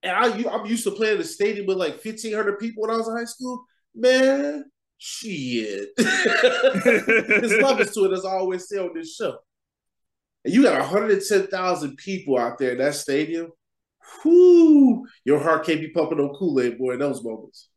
And 0.03 0.13
I, 0.13 0.49
I'm 0.51 0.67
used 0.67 0.85
to 0.85 0.93
playing 0.93 1.17
in 1.17 1.23
a 1.23 1.25
stadium 1.25 1.67
with 1.67 1.79
like 1.79 2.05
1,500 2.05 2.59
people 2.59 2.83
when 2.83 2.91
I 2.91 2.97
was 2.97 3.09
in 3.09 3.17
high 3.17 3.25
school. 3.25 3.65
Man, 3.95 4.65
shit. 4.99 5.89
There's 5.97 7.53
levels 7.61 7.93
to 7.95 8.05
it, 8.05 8.13
as 8.13 8.25
I 8.25 8.31
always 8.31 8.69
say 8.69 8.79
on 8.79 8.95
this 8.95 9.15
show. 9.17 9.39
And 10.45 10.55
you 10.55 10.63
got 10.63 10.79
110,000 10.81 11.97
people 11.97 12.39
out 12.39 12.59
there 12.59 12.73
in 12.73 12.79
that 12.79 12.95
stadium. 12.95 13.51
Whoo, 14.25 15.07
your 15.25 15.41
heart 15.41 15.67
can't 15.67 15.81
be 15.81 15.91
pumping 15.91 16.21
on 16.21 16.35
Kool 16.35 16.61
Aid, 16.61 16.79
boy, 16.79 16.93
in 16.93 16.99
those 16.99 17.23
moments. 17.23 17.69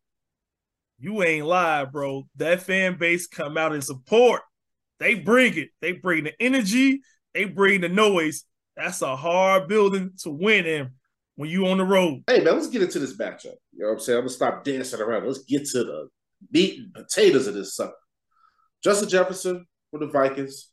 You 1.00 1.24
ain't 1.24 1.48
lie, 1.48 1.86
bro. 1.86 2.28
That 2.36 2.62
fan 2.62 2.98
base 2.98 3.28
come 3.28 3.58
out 3.58 3.74
in 3.74 3.82
support. 3.82 4.42
They 5.02 5.16
bring 5.16 5.58
it. 5.58 5.70
They 5.82 5.94
bring 5.94 6.26
the 6.26 6.34
energy. 6.40 7.02
They 7.34 7.46
bring 7.46 7.82
the 7.82 7.90
noise. 7.90 8.44
That's 8.78 9.02
a 9.02 9.16
hard 9.16 9.68
building 9.68 10.12
to 10.20 10.30
win 10.30 10.68
in 10.68 10.92
when 11.38 11.50
you 11.50 11.66
on 11.68 11.80
the 11.80 11.84
road. 11.84 12.24
Hey 12.28 12.44
man, 12.44 12.54
let's 12.54 12.68
get 12.68 12.84
into 12.84 13.00
this 13.00 13.18
matchup. 13.18 13.56
You 13.74 13.80
know 13.80 13.88
what 13.88 13.94
I'm 13.94 14.00
saying? 14.00 14.18
I'm 14.20 14.26
gonna 14.26 14.30
stop 14.30 14.64
dancing 14.64 15.02
around. 15.02 15.26
Let's 15.26 15.44
get 15.44 15.66
to 15.70 15.84
the 15.84 16.08
meat 16.52 16.80
and 16.80 16.94
potatoes 16.94 17.48
of 17.48 17.56
this 17.56 17.76
sucker. 17.76 17.96
Justin 18.84 19.10
Jefferson 19.10 19.66
for 19.90 20.00
the 20.00 20.06
Vikings. 20.06 20.70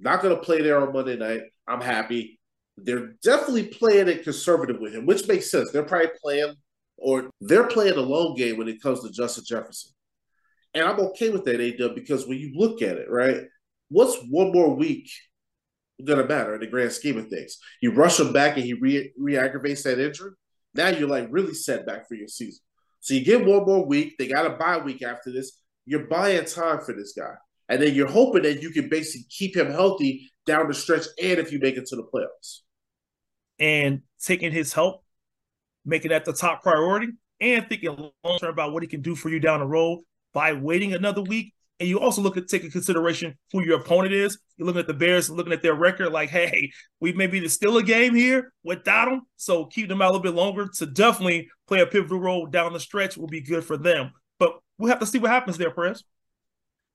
Not 0.00 0.20
gonna 0.20 0.38
play 0.38 0.62
there 0.62 0.84
on 0.84 0.92
Monday 0.92 1.16
night. 1.16 1.42
I'm 1.68 1.80
happy. 1.80 2.40
they're 2.76 3.12
definitely 3.22 3.68
playing 3.68 4.08
it 4.08 4.24
conservative 4.24 4.80
with 4.80 4.94
him, 4.94 5.06
which 5.06 5.28
makes 5.28 5.48
sense. 5.48 5.70
They're 5.70 5.84
probably 5.84 6.10
playing 6.20 6.54
or 6.96 7.30
they're 7.40 7.68
playing 7.68 7.96
a 7.98 8.00
long 8.00 8.34
game 8.34 8.56
when 8.56 8.68
it 8.68 8.82
comes 8.82 9.00
to 9.02 9.10
Justin 9.10 9.44
Jefferson. 9.46 9.92
And 10.74 10.84
I'm 10.84 10.98
okay 11.00 11.30
with 11.30 11.44
that, 11.44 11.60
AW, 11.60 11.94
because 11.94 12.26
when 12.26 12.38
you 12.38 12.52
look 12.54 12.82
at 12.82 12.96
it, 12.96 13.10
right, 13.10 13.42
what's 13.90 14.16
one 14.28 14.52
more 14.52 14.74
week 14.74 15.10
gonna 16.02 16.26
matter 16.26 16.54
in 16.54 16.60
the 16.60 16.66
grand 16.66 16.92
scheme 16.92 17.18
of 17.18 17.28
things? 17.28 17.58
You 17.82 17.92
rush 17.92 18.18
him 18.18 18.32
back 18.32 18.56
and 18.56 18.64
he 18.64 18.74
re 18.74 19.36
aggravates 19.36 19.82
that 19.82 19.98
injury. 19.98 20.32
Now 20.74 20.88
you're 20.88 21.08
like 21.08 21.28
really 21.30 21.54
set 21.54 21.86
back 21.86 22.08
for 22.08 22.14
your 22.14 22.28
season. 22.28 22.60
So 23.00 23.14
you 23.14 23.24
get 23.24 23.44
one 23.44 23.64
more 23.64 23.84
week. 23.84 24.16
They 24.18 24.28
got 24.28 24.46
a 24.46 24.50
bye 24.50 24.78
week 24.78 25.02
after 25.02 25.32
this. 25.32 25.58
You're 25.86 26.06
buying 26.06 26.44
time 26.44 26.80
for 26.80 26.94
this 26.94 27.12
guy. 27.16 27.34
And 27.68 27.80
then 27.80 27.94
you're 27.94 28.10
hoping 28.10 28.42
that 28.42 28.62
you 28.62 28.70
can 28.70 28.88
basically 28.88 29.26
keep 29.30 29.56
him 29.56 29.70
healthy 29.70 30.30
down 30.46 30.68
the 30.68 30.74
stretch 30.74 31.06
and 31.22 31.38
if 31.38 31.52
you 31.52 31.58
make 31.58 31.76
it 31.76 31.86
to 31.86 31.96
the 31.96 32.02
playoffs. 32.02 32.60
And 33.58 34.02
taking 34.22 34.52
his 34.52 34.72
help, 34.72 35.04
making 35.84 36.10
that 36.10 36.24
the 36.24 36.32
top 36.32 36.62
priority, 36.62 37.08
and 37.40 37.68
thinking 37.68 37.96
long 38.24 38.38
term 38.38 38.50
about 38.50 38.72
what 38.72 38.82
he 38.82 38.88
can 38.88 39.02
do 39.02 39.14
for 39.14 39.28
you 39.28 39.40
down 39.40 39.60
the 39.60 39.66
road 39.66 40.00
by 40.32 40.52
waiting 40.52 40.94
another 40.94 41.22
week. 41.22 41.54
And 41.80 41.88
you 41.88 41.98
also 41.98 42.20
look 42.20 42.36
at 42.36 42.46
take 42.46 42.62
in 42.62 42.70
consideration 42.70 43.38
who 43.52 43.64
your 43.64 43.80
opponent 43.80 44.12
is. 44.12 44.38
You're 44.58 44.66
looking 44.66 44.80
at 44.80 44.86
the 44.86 44.92
Bears, 44.92 45.30
looking 45.30 45.54
at 45.54 45.62
their 45.62 45.74
record, 45.74 46.12
like, 46.12 46.28
hey, 46.28 46.70
we 47.00 47.14
may 47.14 47.26
be 47.26 47.48
still 47.48 47.78
a 47.78 47.82
game 47.82 48.14
here 48.14 48.52
without 48.62 49.06
them. 49.06 49.22
So 49.36 49.64
keep 49.64 49.88
them 49.88 50.02
out 50.02 50.10
a 50.10 50.12
little 50.12 50.22
bit 50.22 50.34
longer 50.34 50.68
to 50.76 50.86
definitely 50.86 51.48
play 51.66 51.80
a 51.80 51.86
pivotal 51.86 52.20
role 52.20 52.46
down 52.46 52.74
the 52.74 52.80
stretch 52.80 53.16
will 53.16 53.28
be 53.28 53.40
good 53.40 53.64
for 53.64 53.78
them. 53.78 54.12
But 54.38 54.58
we'll 54.76 54.90
have 54.90 55.00
to 55.00 55.06
see 55.06 55.18
what 55.18 55.30
happens 55.30 55.56
there, 55.56 55.70
Perez. 55.70 56.04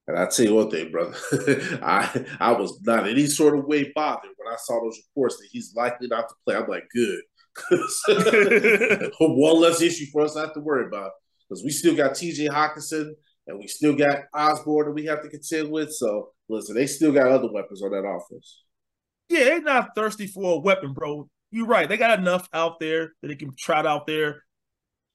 And 0.07 0.19
I 0.19 0.27
tell 0.27 0.45
you 0.45 0.53
one 0.53 0.69
thing, 0.69 0.91
brother, 0.91 1.15
I 1.81 2.25
I 2.39 2.51
was 2.51 2.79
not 2.83 3.07
any 3.07 3.25
sort 3.25 3.57
of 3.57 3.65
way 3.65 3.91
bothered 3.95 4.31
when 4.37 4.53
I 4.53 4.57
saw 4.57 4.79
those 4.79 5.01
reports 5.09 5.37
that 5.37 5.47
he's 5.51 5.73
likely 5.75 6.07
not 6.07 6.29
to 6.29 6.35
play. 6.45 6.55
I'm 6.55 6.67
like, 6.67 6.87
good, 6.93 7.21
one 9.19 9.61
less 9.61 9.81
issue 9.81 10.05
for 10.11 10.21
us 10.21 10.35
not 10.35 10.53
to 10.53 10.59
worry 10.59 10.85
about 10.85 11.09
because 11.49 11.63
we 11.63 11.71
still 11.71 11.95
got 11.95 12.15
T.J. 12.15 12.49
Hockenson 12.49 13.13
and 13.47 13.59
we 13.59 13.67
still 13.67 13.95
got 13.95 14.23
Osborn 14.33 14.87
that 14.87 14.93
we 14.93 15.05
have 15.05 15.21
to 15.21 15.29
contend 15.29 15.71
with. 15.71 15.93
So 15.93 16.31
listen, 16.49 16.75
they 16.75 16.87
still 16.87 17.11
got 17.11 17.27
other 17.27 17.51
weapons 17.51 17.81
on 17.83 17.91
that 17.91 18.07
offense. 18.07 18.63
Yeah, 19.29 19.45
they're 19.45 19.61
not 19.61 19.95
thirsty 19.95 20.27
for 20.27 20.55
a 20.55 20.59
weapon, 20.59 20.93
bro. 20.93 21.27
You're 21.51 21.67
right. 21.67 21.87
They 21.87 21.97
got 21.97 22.19
enough 22.19 22.47
out 22.53 22.79
there 22.79 23.13
that 23.21 23.27
they 23.27 23.35
can 23.35 23.51
trot 23.57 23.85
out 23.85 24.07
there, 24.07 24.43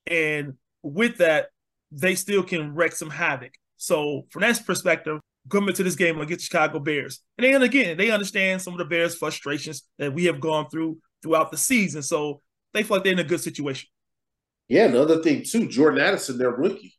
and 0.06 0.54
with 0.82 1.18
that, 1.18 1.48
they 1.92 2.14
still 2.14 2.42
can 2.42 2.74
wreak 2.74 2.92
some 2.92 3.10
havoc. 3.10 3.52
So 3.76 4.26
from 4.30 4.42
that 4.42 4.64
perspective, 4.64 5.20
coming 5.50 5.74
to 5.74 5.82
this 5.82 5.96
game 5.96 6.20
against 6.20 6.46
Chicago 6.46 6.78
Bears, 6.78 7.20
and 7.36 7.44
then 7.44 7.62
again, 7.62 7.96
they 7.96 8.10
understand 8.10 8.62
some 8.62 8.74
of 8.74 8.78
the 8.78 8.84
Bears' 8.84 9.14
frustrations 9.14 9.82
that 9.98 10.12
we 10.12 10.24
have 10.24 10.40
gone 10.40 10.68
through 10.70 10.98
throughout 11.22 11.50
the 11.50 11.58
season. 11.58 12.02
So 12.02 12.40
they 12.72 12.82
feel 12.82 12.96
like 12.96 13.04
they're 13.04 13.12
in 13.12 13.18
a 13.18 13.24
good 13.24 13.40
situation. 13.40 13.88
Yeah, 14.68 14.86
another 14.86 15.22
thing 15.22 15.44
too, 15.44 15.68
Jordan 15.68 16.00
Addison, 16.00 16.38
their 16.38 16.52
rookie. 16.52 16.94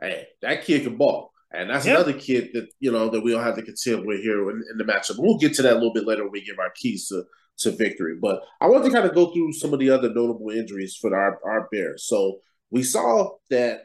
Hey, 0.00 0.26
that 0.42 0.64
kid 0.64 0.84
can 0.84 0.96
ball. 0.96 1.32
And 1.50 1.70
that's 1.70 1.86
another 1.86 2.12
kid 2.12 2.50
that, 2.52 2.68
you 2.78 2.92
know, 2.92 3.08
that 3.08 3.22
we 3.22 3.32
don't 3.32 3.42
have 3.42 3.56
to 3.56 3.62
contend 3.62 4.06
with 4.06 4.20
here 4.20 4.50
in, 4.50 4.62
in, 4.70 4.76
the 4.76 4.84
matchup. 4.84 5.16
We'll 5.18 5.38
get 5.38 5.54
to 5.54 5.62
that 5.62 5.72
a 5.72 5.74
little 5.74 5.94
bit 5.94 6.06
later 6.06 6.24
when 6.24 6.32
we 6.32 6.44
give 6.44 6.58
our 6.58 6.70
keys 6.76 7.08
to, 7.08 7.24
to 7.60 7.70
victory. 7.70 8.16
But 8.20 8.42
I 8.60 8.66
want 8.66 8.84
to 8.84 8.90
kind 8.90 9.06
of 9.06 9.14
go 9.14 9.32
through 9.32 9.54
some 9.54 9.72
of 9.72 9.80
the 9.80 9.90
other 9.90 10.12
notable 10.12 10.50
injuries 10.50 10.96
for 11.00 11.16
our, 11.16 11.40
our 11.44 11.68
Bears. 11.72 12.04
So 12.06 12.40
we 12.70 12.82
saw 12.82 13.30
that 13.50 13.84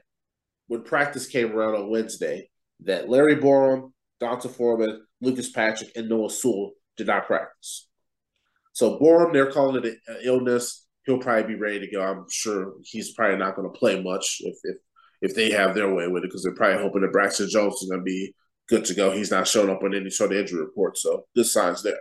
when 0.67 0.83
practice 0.83 1.25
came 1.25 1.53
around 1.53 1.75
on 1.75 1.89
Wednesday, 1.89 2.49
that 2.81 3.07
Larry 3.07 3.37
Borom, 3.37 3.93
D'Onta 4.19 4.49
Foreman, 4.49 5.05
Lucas 5.21 5.49
Patrick, 5.49 5.91
and 5.95 6.09
Noah 6.09 6.29
Sewell 6.29 6.71
did 6.97 7.07
not 7.07 7.27
practice. 7.27 7.87
So 8.73 8.99
Borom, 8.99 9.31
they're 9.31 9.51
calling 9.51 9.83
it 9.83 9.97
an 10.07 10.17
illness. 10.23 10.85
He'll 11.05 11.19
probably 11.19 11.55
be 11.55 11.59
ready 11.59 11.79
to 11.79 11.91
go. 11.91 12.01
I'm 12.01 12.25
sure 12.29 12.73
he's 12.83 13.13
probably 13.13 13.37
not 13.37 13.55
going 13.55 13.71
to 13.71 13.77
play 13.77 14.01
much 14.01 14.41
if 14.41 14.55
if 14.63 14.77
if 15.23 15.33
they 15.33 15.49
have 15.51 15.73
their 15.73 15.91
way 15.91 16.07
with 16.07 16.23
it 16.23 16.27
because 16.27 16.43
they're 16.43 16.53
probably 16.53 16.81
hoping 16.81 17.01
that 17.01 17.11
Braxton 17.11 17.49
Jones 17.49 17.81
is 17.81 17.89
going 17.89 18.01
to 18.01 18.05
be 18.05 18.35
good 18.69 18.85
to 18.85 18.93
go. 18.93 19.09
He's 19.09 19.31
not 19.31 19.47
showing 19.47 19.71
up 19.71 19.81
on 19.81 19.95
any 19.95 20.11
sort 20.11 20.31
of 20.31 20.37
injury 20.37 20.59
report, 20.59 20.97
so 20.97 21.25
good 21.35 21.47
signs 21.47 21.81
there. 21.81 21.99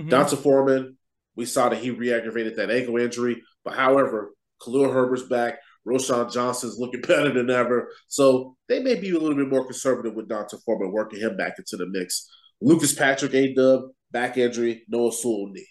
mm 0.00 0.04
hmm 0.04 0.08
D'Onta 0.08 0.36
Foreman, 0.36 0.96
we 1.34 1.46
saw 1.46 1.68
that 1.68 1.82
he 1.82 1.90
re-aggravated 1.90 2.56
that 2.56 2.70
ankle 2.70 2.96
injury, 2.98 3.42
but 3.64 3.74
however, 3.74 4.32
Khalil 4.62 4.92
Herbert's 4.92 5.24
back. 5.24 5.58
Roschon 5.84 6.32
Johnson's 6.32 6.78
looking 6.78 7.00
better 7.08 7.32
than 7.32 7.50
ever. 7.50 7.90
So 8.06 8.56
they 8.68 8.80
may 8.80 8.94
be 8.94 9.10
a 9.10 9.18
little 9.18 9.36
bit 9.36 9.48
more 9.48 9.64
conservative 9.64 10.14
with 10.14 10.28
D'Onta 10.28 10.62
Foreman, 10.64 10.92
working 10.92 11.18
him 11.18 11.36
back 11.36 11.54
into 11.58 11.76
the 11.76 11.86
mix. 11.86 12.30
Lucas 12.60 12.94
Patrick, 12.94 13.34
A 13.34 13.52
Dub, 13.52 13.86
back 14.12 14.38
injury, 14.38 14.84
Noah 14.88 15.10
Sewell 15.10 15.48
knee 15.48 15.66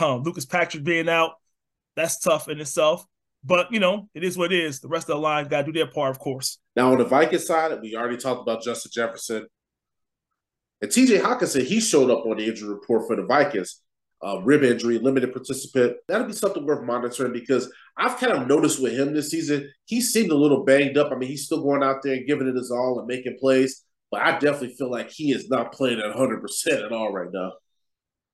um, 0.00 0.22
Lucas 0.22 0.46
Patrick 0.46 0.84
being 0.84 1.08
out, 1.08 1.32
that's 1.96 2.18
tough 2.18 2.48
in 2.48 2.60
itself. 2.60 3.04
But 3.44 3.72
you 3.72 3.80
know, 3.80 4.08
it 4.14 4.24
is 4.24 4.38
what 4.38 4.52
it 4.52 4.60
is. 4.60 4.80
The 4.80 4.88
rest 4.88 5.08
of 5.08 5.16
the 5.16 5.22
line 5.22 5.48
got 5.48 5.66
to 5.66 5.72
do 5.72 5.78
their 5.78 5.90
part, 5.90 6.10
of 6.10 6.18
course. 6.18 6.58
Now 6.76 6.92
on 6.92 6.98
the 6.98 7.04
Vikings 7.04 7.46
side, 7.46 7.76
we 7.82 7.96
already 7.96 8.16
talked 8.16 8.42
about 8.42 8.62
Justin 8.62 8.92
Jefferson 8.94 9.46
and 10.80 10.90
T.J. 10.90 11.18
Hockenson. 11.18 11.64
He 11.64 11.80
showed 11.80 12.10
up 12.10 12.24
on 12.26 12.36
the 12.36 12.46
injury 12.46 12.68
report 12.68 13.06
for 13.06 13.16
the 13.16 13.24
Vikings. 13.24 13.80
Uh, 14.24 14.40
rib 14.42 14.62
injury, 14.62 15.00
limited 15.00 15.32
participant. 15.32 15.96
That'll 16.06 16.28
be 16.28 16.32
something 16.32 16.64
worth 16.64 16.84
monitoring 16.84 17.32
because 17.32 17.68
I've 17.96 18.18
kind 18.18 18.32
of 18.32 18.46
noticed 18.46 18.80
with 18.80 18.92
him 18.92 19.12
this 19.12 19.30
season, 19.30 19.68
he 19.86 20.00
seemed 20.00 20.30
a 20.30 20.36
little 20.36 20.62
banged 20.62 20.96
up. 20.96 21.10
I 21.10 21.16
mean, 21.16 21.28
he's 21.28 21.46
still 21.46 21.60
going 21.60 21.82
out 21.82 22.04
there 22.04 22.14
and 22.14 22.26
giving 22.26 22.46
it 22.46 22.54
his 22.54 22.70
all 22.70 23.00
and 23.00 23.08
making 23.08 23.36
plays, 23.40 23.82
but 24.12 24.20
I 24.20 24.38
definitely 24.38 24.76
feel 24.76 24.92
like 24.92 25.10
he 25.10 25.32
is 25.32 25.50
not 25.50 25.72
playing 25.72 25.98
at 25.98 26.14
100% 26.14 26.84
at 26.84 26.92
all 26.92 27.12
right 27.12 27.30
now. 27.32 27.50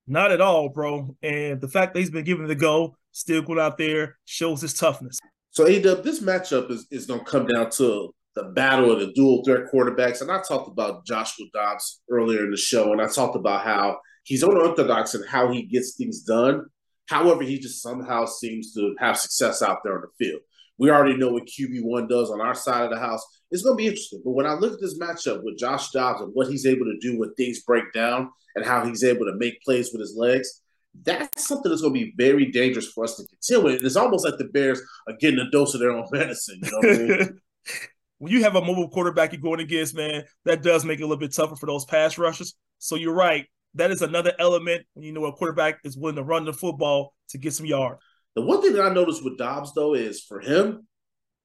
Not 0.08 0.32
at 0.32 0.40
all, 0.40 0.70
bro. 0.70 1.14
And 1.22 1.60
the 1.60 1.68
fact 1.68 1.92
that 1.92 2.00
he's 2.00 2.10
been 2.10 2.24
given 2.24 2.46
the 2.46 2.54
go, 2.54 2.96
still 3.12 3.42
going 3.42 3.58
out 3.58 3.76
there, 3.76 4.16
shows 4.24 4.62
his 4.62 4.72
toughness. 4.72 5.18
So, 5.50 5.66
A-Dub, 5.66 6.02
this 6.02 6.20
matchup 6.20 6.70
is, 6.70 6.86
is 6.90 7.06
going 7.06 7.20
to 7.20 7.26
come 7.26 7.46
down 7.46 7.70
to 7.72 8.14
the 8.34 8.44
battle 8.44 8.90
of 8.90 9.00
the 9.00 9.12
dual 9.12 9.44
threat 9.44 9.72
quarterbacks. 9.72 10.22
And 10.22 10.30
I 10.30 10.40
talked 10.40 10.68
about 10.68 11.04
Joshua 11.04 11.46
Dobbs 11.52 12.00
earlier 12.10 12.44
in 12.44 12.50
the 12.50 12.56
show, 12.56 12.92
and 12.92 13.02
I 13.02 13.06
talked 13.06 13.36
about 13.36 13.64
how 13.64 13.98
he's 14.24 14.42
unorthodox 14.42 15.14
and 15.14 15.26
how 15.28 15.52
he 15.52 15.62
gets 15.62 15.96
things 15.96 16.22
done. 16.22 16.66
However, 17.06 17.42
he 17.42 17.58
just 17.58 17.82
somehow 17.82 18.26
seems 18.26 18.72
to 18.74 18.94
have 18.98 19.18
success 19.18 19.62
out 19.62 19.78
there 19.82 19.94
on 19.94 20.02
the 20.02 20.24
field. 20.24 20.40
We 20.78 20.90
already 20.90 21.16
know 21.16 21.32
what 21.32 21.46
QB1 21.46 22.08
does 22.08 22.30
on 22.30 22.40
our 22.40 22.54
side 22.54 22.84
of 22.84 22.90
the 22.90 22.98
house. 22.98 23.24
It's 23.50 23.62
going 23.62 23.76
to 23.76 23.82
be 23.82 23.86
interesting. 23.86 24.22
But 24.24 24.32
when 24.32 24.46
I 24.46 24.54
look 24.54 24.74
at 24.74 24.80
this 24.80 24.98
matchup 24.98 25.42
with 25.42 25.58
Josh 25.58 25.90
Dobbs 25.90 26.20
and 26.20 26.30
what 26.34 26.48
he's 26.48 26.66
able 26.66 26.86
to 26.86 26.98
do 27.00 27.18
when 27.18 27.34
things 27.34 27.62
break 27.62 27.92
down 27.92 28.30
and 28.54 28.64
how 28.64 28.86
he's 28.86 29.04
able 29.04 29.26
to 29.26 29.34
make 29.36 29.62
plays 29.62 29.90
with 29.92 30.00
his 30.00 30.16
legs, 30.16 30.62
that's 31.02 31.46
something 31.46 31.70
that's 31.70 31.82
going 31.82 31.94
to 31.94 32.00
be 32.00 32.14
very 32.16 32.50
dangerous 32.50 32.88
for 32.88 33.04
us 33.04 33.16
to 33.16 33.26
contend 33.26 33.64
with. 33.64 33.84
It's 33.84 33.96
almost 33.96 34.24
like 34.24 34.38
the 34.38 34.44
Bears 34.44 34.80
are 35.08 35.16
getting 35.18 35.40
a 35.40 35.50
dose 35.50 35.74
of 35.74 35.80
their 35.80 35.90
own 35.90 36.06
medicine. 36.12 36.60
You 36.62 36.70
know 36.70 36.78
what 36.78 36.88
I 36.88 37.18
mean? 37.18 37.40
when 38.18 38.32
you 38.32 38.42
have 38.42 38.56
a 38.56 38.60
mobile 38.60 38.88
quarterback 38.88 39.32
you're 39.32 39.40
going 39.40 39.60
against, 39.60 39.96
man, 39.96 40.24
that 40.44 40.62
does 40.62 40.84
make 40.84 41.00
it 41.00 41.02
a 41.02 41.06
little 41.06 41.20
bit 41.20 41.32
tougher 41.32 41.56
for 41.56 41.66
those 41.66 41.84
pass 41.84 42.18
rushes. 42.18 42.54
So 42.78 42.96
you're 42.96 43.14
right. 43.14 43.46
That 43.74 43.90
is 43.90 44.02
another 44.02 44.32
element 44.38 44.86
when 44.94 45.04
you 45.04 45.12
know 45.12 45.26
a 45.26 45.32
quarterback 45.32 45.78
is 45.84 45.96
willing 45.96 46.16
to 46.16 46.22
run 46.22 46.44
the 46.44 46.52
football 46.52 47.14
to 47.30 47.38
get 47.38 47.52
some 47.52 47.66
yards. 47.66 48.00
The 48.38 48.44
one 48.44 48.62
thing 48.62 48.74
that 48.74 48.86
I 48.86 48.94
noticed 48.94 49.24
with 49.24 49.36
Dobbs, 49.36 49.74
though, 49.74 49.94
is 49.94 50.20
for 50.20 50.38
him, 50.38 50.86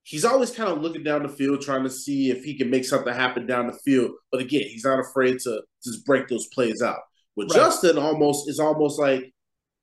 he's 0.03 0.23
always 0.23 0.51
kind 0.51 0.69
of 0.69 0.83
looking 0.83 1.01
down 1.01 1.23
the 1.23 1.27
field, 1.27 1.61
trying 1.61 1.81
to 1.85 1.89
see 1.89 2.29
if 2.29 2.43
he 2.43 2.55
can 2.55 2.69
make 2.69 2.85
something 2.85 3.11
happen 3.11 3.47
down 3.47 3.65
the 3.65 3.73
field. 3.83 4.11
But 4.31 4.41
again, 4.41 4.61
he's 4.61 4.85
not 4.85 4.99
afraid 4.99 5.39
to 5.39 5.63
just 5.83 6.05
break 6.05 6.27
those 6.27 6.45
plays 6.53 6.83
out. 6.83 6.99
With 7.35 7.49
right. 7.49 7.55
Justin, 7.55 7.97
almost 7.97 8.47
is 8.47 8.59
almost 8.59 8.99
like 8.99 9.33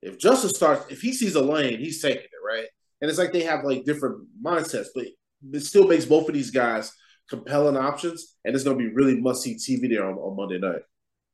if 0.03 0.21
Justin 0.21 0.51
starts, 0.51 0.87
if 0.89 1.01
he 1.01 1.13
sees 1.13 1.35
a 1.35 1.43
lane, 1.43 1.81
he's 1.81 2.01
taking 2.01 2.23
it 2.23 2.47
right. 2.47 2.69
And 3.01 3.11
it's 3.11 3.19
like 3.19 3.33
they 3.33 3.43
have 3.43 3.65
like 3.65 3.83
different 3.83 4.29
mindsets, 4.41 4.87
but 4.95 5.07
it 5.53 5.65
still 5.65 5.89
makes 5.89 6.05
both 6.05 6.29
of 6.29 6.35
these 6.35 6.53
guys 6.53 6.93
compelling 7.29 7.77
options, 7.77 8.37
and 8.45 8.55
it's 8.55 8.63
going 8.63 8.79
to 8.79 8.85
be 8.85 8.95
really 8.95 9.21
must 9.21 9.43
see 9.43 9.57
TV 9.57 9.91
there 9.91 10.07
on, 10.07 10.15
on 10.15 10.37
Monday 10.37 10.61
night. 10.61 10.83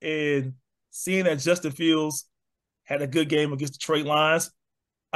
And 0.00 0.54
seeing 0.90 1.24
that 1.24 1.40
Justin 1.40 1.72
Fields 1.72 2.30
had 2.84 3.02
a 3.02 3.06
good 3.06 3.28
game 3.28 3.52
against 3.52 3.74
the 3.74 3.78
Detroit 3.78 4.06
Lions, 4.06 4.50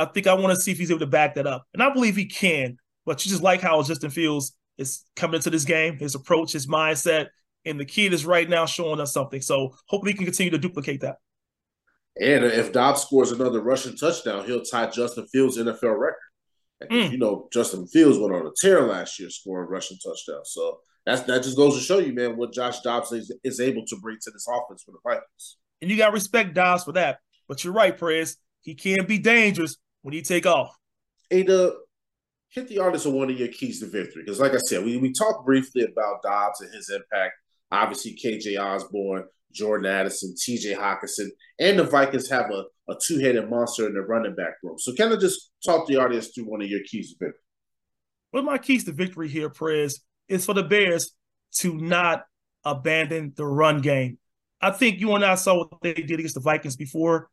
I 0.01 0.07
think 0.07 0.27
I 0.27 0.35
want 0.35 0.55
to 0.55 0.61
see 0.61 0.73
if 0.73 0.79
he's 0.79 0.91
able 0.91 1.01
to 1.01 1.07
back 1.07 1.35
that 1.35 1.47
up, 1.47 1.67
and 1.75 1.83
I 1.83 1.93
believe 1.93 2.17
he 2.17 2.27
can. 2.27 2.77
But 3.07 3.25
you 3.25 3.31
just 3.31 3.43
like 3.43 3.61
how 3.61 3.83
Justin 3.83 4.11
Fields 4.11 4.57
is 4.79 5.05
coming 5.17 5.37
into 5.37 5.51
this 5.51 5.65
game, 5.65 5.99
his 5.99 6.15
approach, 6.15 6.53
his 6.53 6.67
mindset, 6.67 7.29
and 7.65 7.79
the 7.79 7.85
kid 7.85 8.13
is 8.13 8.25
right 8.25 8.49
now 8.49 8.67
showing 8.67 9.01
us 9.01 9.13
something. 9.13 9.41
So 9.41 9.75
hopefully 9.87 10.13
he 10.13 10.19
can 10.19 10.27
continue 10.27 10.51
to 10.51 10.59
duplicate 10.59 11.01
that. 11.01 11.17
And 12.21 12.45
if 12.45 12.73
Dobbs 12.73 13.03
scores 13.03 13.31
another 13.31 13.61
rushing 13.61 13.97
touchdown, 13.97 14.45
he'll 14.45 14.63
tie 14.63 14.91
Justin 14.91 15.27
Fields' 15.27 15.59
NFL 15.59 15.99
record. 15.99 16.17
Mm. 16.91 17.13
You 17.13 17.19
know, 17.19 17.49
Justin 17.53 17.87
Fields 17.87 18.19
went 18.19 18.35
on 18.35 18.47
a 18.47 18.51
tear 18.61 18.83
last 18.83 19.19
year 19.19 19.29
scoring 19.31 19.69
rushing 19.69 19.99
touchdowns. 19.99 20.51
So 20.53 20.81
that's 21.05 21.23
that 21.23 21.43
just 21.43 21.57
goes 21.57 21.77
to 21.77 21.83
show 21.83 21.99
you, 21.99 22.15
man, 22.15 22.37
what 22.37 22.53
Josh 22.53 22.81
Dobbs 22.81 23.13
is, 23.13 23.33
is 23.45 23.61
able 23.61 23.85
to 23.87 23.97
bring 24.01 24.17
to 24.23 24.31
this 24.31 24.47
offense 24.49 24.83
for 24.83 24.93
the 24.93 24.99
Vikings. 25.05 25.57
And 25.83 25.91
you 25.91 25.97
got 25.97 26.09
to 26.09 26.13
respect 26.13 26.55
Dobbs 26.55 26.85
for 26.85 26.93
that. 26.93 27.19
But 27.49 27.65
you're 27.65 27.73
right, 27.73 27.97
Prez. 27.97 28.37
He 28.63 28.75
can 28.75 29.07
be 29.07 29.19
dangerous 29.19 29.77
when 30.03 30.15
you 30.15 30.23
take 30.23 30.47
off. 30.47 30.75
The 31.31 31.77
hit 32.51 32.69
the 32.69 32.79
artist 32.79 33.07
of 33.07 33.13
one 33.13 33.31
of 33.31 33.39
your 33.39 33.49
keys 33.49 33.81
to 33.81 33.87
victory. 33.87 34.23
Because, 34.25 34.41
like 34.41 34.55
I 34.55 34.59
said, 34.59 34.85
we, 34.85 34.97
we 34.97 35.13
talked 35.13 35.47
briefly 35.47 35.83
about 35.83 36.23
Dobbs 36.23 36.61
and 36.61 36.75
his 36.75 36.91
impact. 36.91 37.35
Obviously, 37.71 38.19
KJ 38.23 38.61
Osborn, 38.61 39.25
Jordan 39.53 39.87
Addison, 39.87 40.35
TJ 40.35 40.77
Hockenson, 40.77 41.29
and 41.59 41.79
the 41.79 41.85
Vikings 41.85 42.29
have 42.29 42.51
a, 42.51 42.65
a 42.91 42.97
two-headed 43.01 43.49
monster 43.49 43.87
in 43.87 43.95
the 43.95 44.01
running 44.01 44.35
back 44.35 44.55
room. 44.63 44.79
So 44.79 44.93
kind 44.95 45.13
of 45.13 45.21
just 45.21 45.53
talk 45.65 45.87
the 45.87 45.97
audience 45.97 46.29
through 46.29 46.45
one 46.45 46.63
of 46.63 46.69
your 46.69 46.81
keys 46.85 47.13
to 47.13 47.25
victory. 47.25 47.41
One 48.33 48.41
of 48.41 48.47
my 48.47 48.59
keys 48.59 48.85
to 48.85 48.93
victory 48.93 49.29
here, 49.29 49.51
Prez, 49.51 50.01
is 50.29 50.45
for 50.45 50.55
the 50.55 50.63
Bears 50.63 51.13
to 51.59 51.77
not 51.77 52.25
abandon 52.65 53.33
the 53.37 53.47
run 53.47 53.81
game. 53.81 54.19
I 54.61 54.71
think 54.71 55.01
you 55.01 55.15
and 55.15 55.25
I 55.25 55.37
saw 55.37 55.59
what 55.59 55.81
they 55.83 55.95
did 55.95 56.13
against 56.13 56.35
the 56.35 56.41
Vikings 56.41 56.77
before 56.77 57.29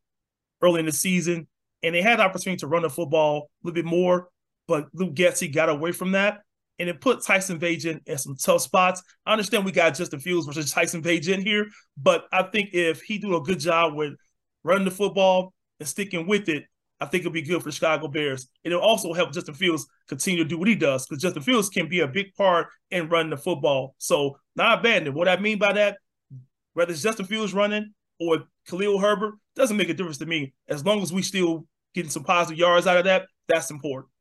early 0.61 0.79
in 0.79 0.85
the 0.85 0.91
season, 0.91 1.47
and 1.83 1.93
they 1.93 2.01
had 2.01 2.19
the 2.19 2.23
opportunity 2.23 2.59
to 2.59 2.67
run 2.67 2.81
the 2.81 2.89
football 2.89 3.49
a 3.63 3.67
little 3.67 3.75
bit 3.75 3.85
more, 3.85 4.29
but 4.67 4.87
Luke 4.93 5.13
Getsy 5.13 5.53
got 5.53 5.69
away 5.69 5.91
from 5.91 6.11
that, 6.11 6.41
and 6.79 6.89
it 6.89 7.01
put 7.01 7.23
Tyson 7.23 7.59
Bagent 7.59 8.01
in 8.05 8.17
some 8.17 8.35
tough 8.35 8.61
spots. 8.61 9.01
I 9.25 9.31
understand 9.31 9.65
we 9.65 9.71
got 9.71 9.95
Justin 9.95 10.19
Fields 10.19 10.45
versus 10.45 10.71
Tyson 10.71 11.01
Bagent 11.01 11.43
here, 11.43 11.67
but 11.97 12.25
I 12.31 12.43
think 12.43 12.69
if 12.73 13.01
he 13.01 13.17
do 13.17 13.35
a 13.35 13.41
good 13.41 13.59
job 13.59 13.95
with 13.95 14.13
running 14.63 14.85
the 14.85 14.91
football 14.91 15.53
and 15.79 15.87
sticking 15.87 16.27
with 16.27 16.49
it, 16.49 16.65
I 16.99 17.05
think 17.05 17.21
it'll 17.21 17.31
be 17.31 17.43
good 17.43 17.61
for 17.61 17.69
the 17.69 17.75
Chicago 17.75 18.07
Bears. 18.07 18.47
And 18.63 18.73
it'll 18.73 18.83
also 18.83 19.13
help 19.13 19.31
Justin 19.31 19.53
Fields 19.53 19.85
continue 20.07 20.43
to 20.43 20.49
do 20.49 20.57
what 20.57 20.67
he 20.67 20.75
does 20.75 21.05
because 21.05 21.21
Justin 21.21 21.43
Fields 21.43 21.69
can 21.69 21.87
be 21.87 21.99
a 21.99 22.07
big 22.07 22.33
part 22.35 22.67
in 22.89 23.07
running 23.09 23.29
the 23.29 23.37
football. 23.37 23.95
So 23.99 24.39
not 24.55 24.79
abandon. 24.79 25.13
What 25.13 25.27
I 25.27 25.37
mean 25.37 25.59
by 25.59 25.73
that, 25.73 25.97
whether 26.73 26.91
it's 26.91 27.03
Justin 27.03 27.27
Fields 27.27 27.53
running 27.53 27.93
or 28.19 28.43
Khalil 28.67 28.99
Herbert, 28.99 29.35
doesn't 29.55 29.77
make 29.77 29.89
a 29.89 29.93
difference 29.93 30.17
to 30.19 30.25
me. 30.25 30.53
As 30.67 30.85
long 30.85 31.01
as 31.01 31.13
we 31.13 31.21
still 31.21 31.65
getting 31.93 32.11
some 32.11 32.23
positive 32.23 32.57
yards 32.57 32.87
out 32.87 32.97
of 32.97 33.05
that, 33.05 33.27
that's 33.47 33.71
important. 33.71 34.11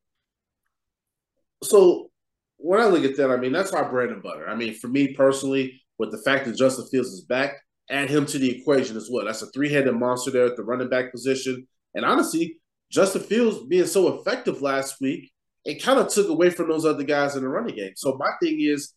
So 1.62 2.10
when 2.58 2.80
I 2.80 2.86
look 2.86 3.04
at 3.04 3.16
that, 3.16 3.30
I 3.30 3.36
mean 3.36 3.52
that's 3.52 3.72
our 3.72 3.90
bread 3.90 4.10
and 4.10 4.22
butter. 4.22 4.48
I 4.48 4.54
mean, 4.54 4.74
for 4.74 4.88
me 4.88 5.14
personally, 5.14 5.80
with 5.98 6.10
the 6.10 6.22
fact 6.24 6.44
that 6.44 6.56
Justin 6.56 6.86
Fields 6.90 7.08
is 7.08 7.22
back, 7.22 7.54
add 7.88 8.10
him 8.10 8.26
to 8.26 8.38
the 8.38 8.60
equation 8.60 8.96
as 8.96 9.08
well. 9.10 9.24
That's 9.24 9.42
a 9.42 9.46
three-headed 9.46 9.94
monster 9.94 10.30
there 10.30 10.46
at 10.46 10.56
the 10.56 10.64
running 10.64 10.88
back 10.88 11.12
position. 11.12 11.66
And 11.94 12.04
honestly, 12.04 12.58
Justin 12.90 13.22
Fields 13.22 13.64
being 13.66 13.86
so 13.86 14.20
effective 14.20 14.62
last 14.62 15.00
week, 15.00 15.30
it 15.64 15.82
kind 15.82 15.98
of 15.98 16.08
took 16.08 16.28
away 16.28 16.50
from 16.50 16.68
those 16.68 16.84
other 16.84 17.02
guys 17.02 17.34
in 17.34 17.42
the 17.42 17.48
running 17.48 17.74
game. 17.74 17.92
So 17.96 18.16
my 18.16 18.30
thing 18.40 18.58
is, 18.60 18.92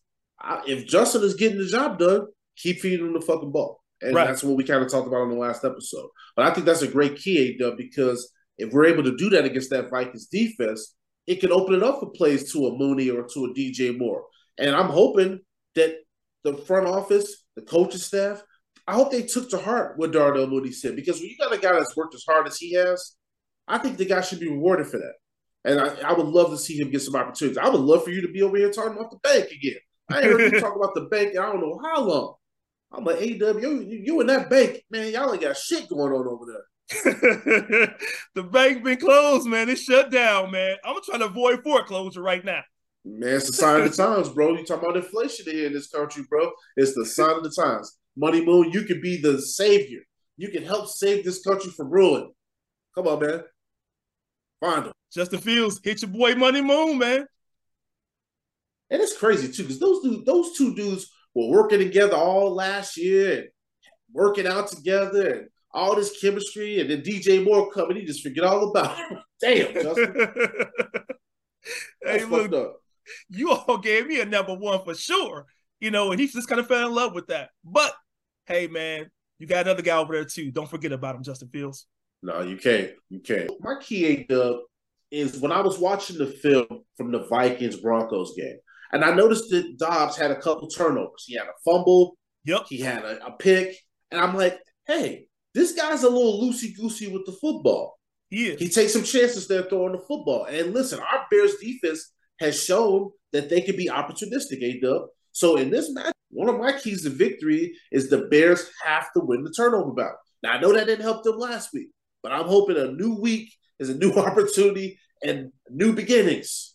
if 0.66 0.86
Justin 0.86 1.22
is 1.22 1.34
getting 1.34 1.58
the 1.58 1.66
job 1.66 1.98
done, 1.98 2.26
keep 2.56 2.80
feeding 2.80 3.06
him 3.06 3.14
the 3.14 3.20
fucking 3.20 3.50
ball. 3.50 3.79
And 4.02 4.14
right. 4.14 4.26
that's 4.26 4.42
what 4.42 4.56
we 4.56 4.64
kind 4.64 4.82
of 4.82 4.90
talked 4.90 5.06
about 5.06 5.22
on 5.22 5.30
the 5.30 5.36
last 5.36 5.64
episode. 5.64 6.08
But 6.36 6.46
I 6.46 6.54
think 6.54 6.66
that's 6.66 6.82
a 6.82 6.88
great 6.88 7.16
key, 7.16 7.58
A 7.60 7.70
because 7.76 8.32
if 8.58 8.72
we're 8.72 8.86
able 8.86 9.04
to 9.04 9.16
do 9.16 9.30
that 9.30 9.44
against 9.44 9.70
that 9.70 9.90
Vikings 9.90 10.26
defense, 10.26 10.94
it 11.26 11.40
can 11.40 11.52
open 11.52 11.74
it 11.74 11.82
up 11.82 12.00
for 12.00 12.10
plays 12.10 12.52
to 12.52 12.66
a 12.66 12.76
Mooney 12.76 13.10
or 13.10 13.22
to 13.22 13.44
a 13.44 13.54
DJ 13.54 13.96
Moore. 13.96 14.24
And 14.58 14.74
I'm 14.74 14.88
hoping 14.88 15.40
that 15.74 15.96
the 16.44 16.56
front 16.56 16.86
office, 16.86 17.44
the 17.56 17.62
coaching 17.62 18.00
staff, 18.00 18.42
I 18.86 18.94
hope 18.94 19.10
they 19.10 19.22
took 19.22 19.50
to 19.50 19.58
heart 19.58 19.98
what 19.98 20.12
Darnell 20.12 20.46
Mooney 20.46 20.72
said 20.72 20.96
because 20.96 21.20
when 21.20 21.28
you 21.28 21.36
got 21.38 21.54
a 21.54 21.58
guy 21.58 21.72
that's 21.72 21.96
worked 21.96 22.14
as 22.14 22.24
hard 22.28 22.46
as 22.46 22.56
he 22.56 22.74
has, 22.74 23.16
I 23.68 23.78
think 23.78 23.96
the 23.96 24.04
guy 24.04 24.20
should 24.20 24.40
be 24.40 24.48
rewarded 24.48 24.88
for 24.88 24.98
that. 24.98 25.14
And 25.64 25.80
I, 25.80 26.10
I, 26.10 26.12
would 26.12 26.26
love 26.26 26.50
to 26.50 26.58
see 26.58 26.80
him 26.80 26.90
get 26.90 27.02
some 27.02 27.14
opportunities. 27.14 27.58
I 27.58 27.68
would 27.68 27.80
love 27.80 28.02
for 28.02 28.10
you 28.10 28.22
to 28.22 28.32
be 28.32 28.42
over 28.42 28.56
here 28.56 28.70
talking 28.70 28.96
about 28.96 29.10
the 29.10 29.18
bank 29.18 29.50
again. 29.50 29.76
I 30.10 30.22
ain't 30.22 30.24
heard 30.24 30.52
you 30.52 30.60
talk 30.60 30.74
about 30.74 30.94
the 30.94 31.02
bank 31.02 31.30
I 31.30 31.42
don't 31.42 31.60
know 31.60 31.78
how 31.84 32.00
long. 32.00 32.34
I'm 32.92 33.04
like, 33.04 33.18
AW, 33.18 33.58
you, 33.58 34.02
you 34.04 34.20
in 34.20 34.26
that 34.26 34.50
bank, 34.50 34.82
man, 34.90 35.12
y'all 35.12 35.32
ain't 35.32 35.42
got 35.42 35.56
shit 35.56 35.88
going 35.88 36.12
on 36.12 36.26
over 36.26 36.44
there. 36.46 36.64
the 38.34 38.42
bank 38.42 38.82
been 38.82 38.98
closed, 38.98 39.46
man. 39.46 39.68
It's 39.68 39.82
shut 39.82 40.10
down, 40.10 40.50
man. 40.50 40.76
I'm 40.84 40.96
trying 41.04 41.20
to 41.20 41.26
avoid 41.26 41.62
foreclosure 41.62 42.22
right 42.22 42.44
now. 42.44 42.62
Man, 43.04 43.36
it's 43.36 43.46
the 43.46 43.52
sign 43.52 43.80
of 43.80 43.90
the 43.90 43.96
times, 43.96 44.28
bro. 44.28 44.56
You 44.56 44.64
talking 44.64 44.90
about 44.90 44.96
inflation 44.96 45.46
here 45.46 45.68
in 45.68 45.72
this 45.72 45.88
country, 45.88 46.24
bro. 46.28 46.50
It's 46.76 46.94
the 46.94 47.06
sign 47.06 47.36
of 47.36 47.44
the 47.44 47.50
times. 47.50 47.96
Money 48.16 48.44
Moon, 48.44 48.72
you 48.72 48.82
can 48.82 49.00
be 49.00 49.20
the 49.20 49.40
savior. 49.40 50.00
You 50.36 50.50
can 50.50 50.64
help 50.64 50.88
save 50.88 51.24
this 51.24 51.42
country 51.42 51.70
from 51.70 51.90
ruin. 51.90 52.30
Come 52.94 53.06
on, 53.06 53.20
man. 53.20 53.42
Find 54.60 54.86
him. 54.86 54.92
Justin 55.12 55.40
Fields, 55.40 55.80
hit 55.82 56.02
your 56.02 56.10
boy 56.10 56.34
Money 56.34 56.60
Moon, 56.60 56.98
man. 56.98 57.26
And 58.90 59.00
it's 59.00 59.16
crazy 59.16 59.50
too, 59.50 59.62
because 59.62 59.78
those 59.78 60.02
dudes, 60.02 60.24
those 60.24 60.56
two 60.56 60.74
dudes 60.74 61.10
were 61.34 61.48
working 61.48 61.78
together 61.78 62.16
all 62.16 62.54
last 62.54 62.96
year 62.96 63.38
and 63.38 63.48
working 64.12 64.46
out 64.46 64.68
together 64.68 65.30
and 65.30 65.48
all 65.72 65.94
this 65.94 66.20
chemistry, 66.20 66.80
and 66.80 66.90
then 66.90 67.02
DJ 67.02 67.44
Moore 67.44 67.70
coming, 67.70 67.96
he 67.96 68.04
just 68.04 68.22
forget 68.22 68.44
all 68.44 68.70
about 68.70 68.98
it. 68.98 69.18
Damn, 69.40 69.74
Justin. 69.74 70.28
hey, 72.02 72.24
look, 72.24 72.52
up. 72.52 72.80
you 73.28 73.52
all 73.52 73.78
gave 73.78 74.06
me 74.06 74.20
a 74.20 74.24
number 74.24 74.54
one 74.54 74.82
for 74.84 74.94
sure. 74.94 75.46
You 75.80 75.90
know, 75.90 76.10
and 76.10 76.20
he 76.20 76.26
just 76.26 76.48
kind 76.48 76.60
of 76.60 76.66
fell 76.66 76.88
in 76.88 76.94
love 76.94 77.14
with 77.14 77.28
that. 77.28 77.50
But 77.64 77.94
hey, 78.46 78.66
man, 78.66 79.10
you 79.38 79.46
got 79.46 79.66
another 79.66 79.82
guy 79.82 79.96
over 79.96 80.12
there 80.12 80.24
too. 80.24 80.50
Don't 80.50 80.68
forget 80.68 80.92
about 80.92 81.16
him, 81.16 81.22
Justin 81.22 81.48
Fields. 81.48 81.86
No, 82.22 82.42
you 82.42 82.56
can't. 82.56 82.90
You 83.08 83.20
can't. 83.20 83.50
My 83.60 83.76
key 83.80 84.06
A 84.06 84.24
dub 84.24 84.56
is 85.10 85.38
when 85.38 85.52
I 85.52 85.60
was 85.60 85.78
watching 85.78 86.18
the 86.18 86.26
film 86.26 86.66
from 86.96 87.10
the 87.10 87.26
Vikings 87.26 87.76
Broncos 87.76 88.34
game, 88.36 88.58
and 88.92 89.04
I 89.04 89.14
noticed 89.14 89.50
that 89.50 89.78
Dobbs 89.78 90.16
had 90.16 90.30
a 90.30 90.40
couple 90.40 90.68
turnovers. 90.68 91.24
He 91.26 91.36
had 91.36 91.46
a 91.46 91.60
fumble. 91.64 92.16
Yep. 92.44 92.66
He 92.68 92.80
had 92.80 93.04
a, 93.04 93.24
a 93.26 93.32
pick, 93.32 93.76
and 94.10 94.20
I'm 94.20 94.34
like, 94.34 94.58
hey, 94.86 95.26
this 95.54 95.72
guy's 95.72 96.02
a 96.02 96.08
little 96.08 96.42
loosey 96.42 96.76
goosey 96.76 97.08
with 97.08 97.26
the 97.26 97.32
football. 97.32 97.98
He, 98.28 98.54
he 98.54 98.68
takes 98.68 98.92
some 98.92 99.02
chances 99.02 99.48
there 99.48 99.64
throwing 99.64 99.92
the 99.92 99.98
football. 99.98 100.44
And 100.44 100.72
listen, 100.72 101.00
our 101.00 101.26
Bears 101.30 101.56
defense 101.56 102.12
has 102.38 102.62
shown 102.62 103.10
that 103.32 103.50
they 103.50 103.60
can 103.60 103.76
be 103.76 103.88
opportunistic, 103.88 104.62
A 104.62 104.80
Dub. 104.80 105.02
So 105.32 105.56
in 105.56 105.70
this 105.70 105.92
match, 105.92 106.12
one 106.30 106.48
of 106.48 106.60
my 106.60 106.72
keys 106.78 107.02
to 107.02 107.10
victory 107.10 107.72
is 107.90 108.08
the 108.08 108.28
Bears 108.30 108.70
have 108.84 109.12
to 109.14 109.20
win 109.20 109.42
the 109.42 109.50
turnover 109.50 109.92
battle. 109.92 110.16
Now 110.42 110.52
I 110.52 110.60
know 110.60 110.72
that 110.72 110.86
didn't 110.86 111.04
help 111.04 111.24
them 111.24 111.38
last 111.38 111.70
week, 111.74 111.88
but 112.22 112.32
I'm 112.32 112.46
hoping 112.46 112.76
a 112.76 112.92
new 112.92 113.20
week 113.20 113.52
is 113.78 113.90
a 113.90 113.94
new 113.94 114.12
opportunity 114.16 114.98
and 115.24 115.52
new 115.68 115.92
beginnings. 115.92 116.74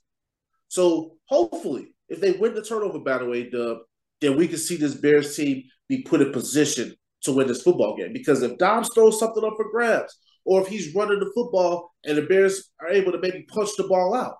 So 0.67 1.17
hopefully, 1.27 1.94
if 2.09 2.21
they 2.21 2.33
win 2.33 2.53
the 2.53 2.63
turnover 2.63 2.99
battle, 2.99 3.33
A 3.33 3.49
Dub, 3.49 3.79
then 4.21 4.37
we 4.37 4.47
can 4.47 4.57
see 4.57 4.75
this 4.75 4.95
Bears 4.95 5.35
team 5.35 5.63
be 5.87 6.03
put 6.03 6.21
in 6.21 6.31
position 6.31 6.93
to 7.23 7.31
win 7.31 7.47
this 7.47 7.61
football 7.61 7.97
game. 7.97 8.13
Because 8.13 8.41
if 8.41 8.57
Dobbs 8.57 8.89
throws 8.93 9.19
something 9.19 9.43
up 9.43 9.53
for 9.55 9.69
grabs, 9.71 10.17
or 10.45 10.61
if 10.61 10.67
he's 10.67 10.93
running 10.95 11.19
the 11.19 11.31
football 11.33 11.91
and 12.03 12.17
the 12.17 12.21
Bears 12.23 12.71
are 12.79 12.89
able 12.89 13.11
to 13.11 13.19
maybe 13.19 13.45
punch 13.49 13.69
the 13.77 13.87
ball 13.87 14.13
out, 14.13 14.35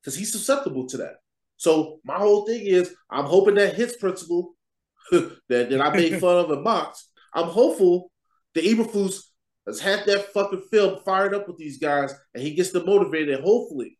because 0.00 0.14
he's 0.16 0.32
susceptible 0.32 0.86
to 0.88 0.98
that. 0.98 1.14
So 1.56 1.98
my 2.04 2.18
whole 2.18 2.46
thing 2.46 2.62
is, 2.62 2.94
I'm 3.10 3.24
hoping 3.24 3.54
that 3.56 3.74
his 3.74 3.96
principle 3.96 4.54
that, 5.10 5.40
that 5.48 5.80
I 5.80 5.94
made 5.94 6.20
fun 6.20 6.36
of 6.36 6.50
and 6.50 6.62
mocked. 6.62 7.02
I'm 7.34 7.48
hopeful 7.48 8.10
that 8.54 8.64
Eberflus 8.64 9.20
has 9.66 9.80
had 9.80 10.06
that 10.06 10.32
fucking 10.32 10.62
film 10.70 11.00
fired 11.04 11.34
up 11.34 11.48
with 11.48 11.56
these 11.58 11.78
guys, 11.78 12.14
and 12.34 12.42
he 12.42 12.54
gets 12.54 12.70
them 12.70 12.86
motivated. 12.86 13.36
And 13.36 13.44
hopefully, 13.44 13.98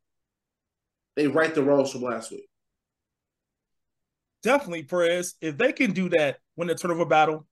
they 1.17 1.27
right 1.27 1.55
the 1.55 1.63
wrongs 1.63 1.91
from 1.91 2.03
last 2.03 2.31
week. 2.31 2.48
Definitely, 4.43 4.85
Perez. 4.85 5.35
If 5.41 5.59
they 5.59 5.73
can 5.73 5.93
do 5.93 6.09
that, 6.11 6.39
win 6.57 6.69
the 6.69 6.75
turnover 6.75 7.05
battle, 7.05 7.47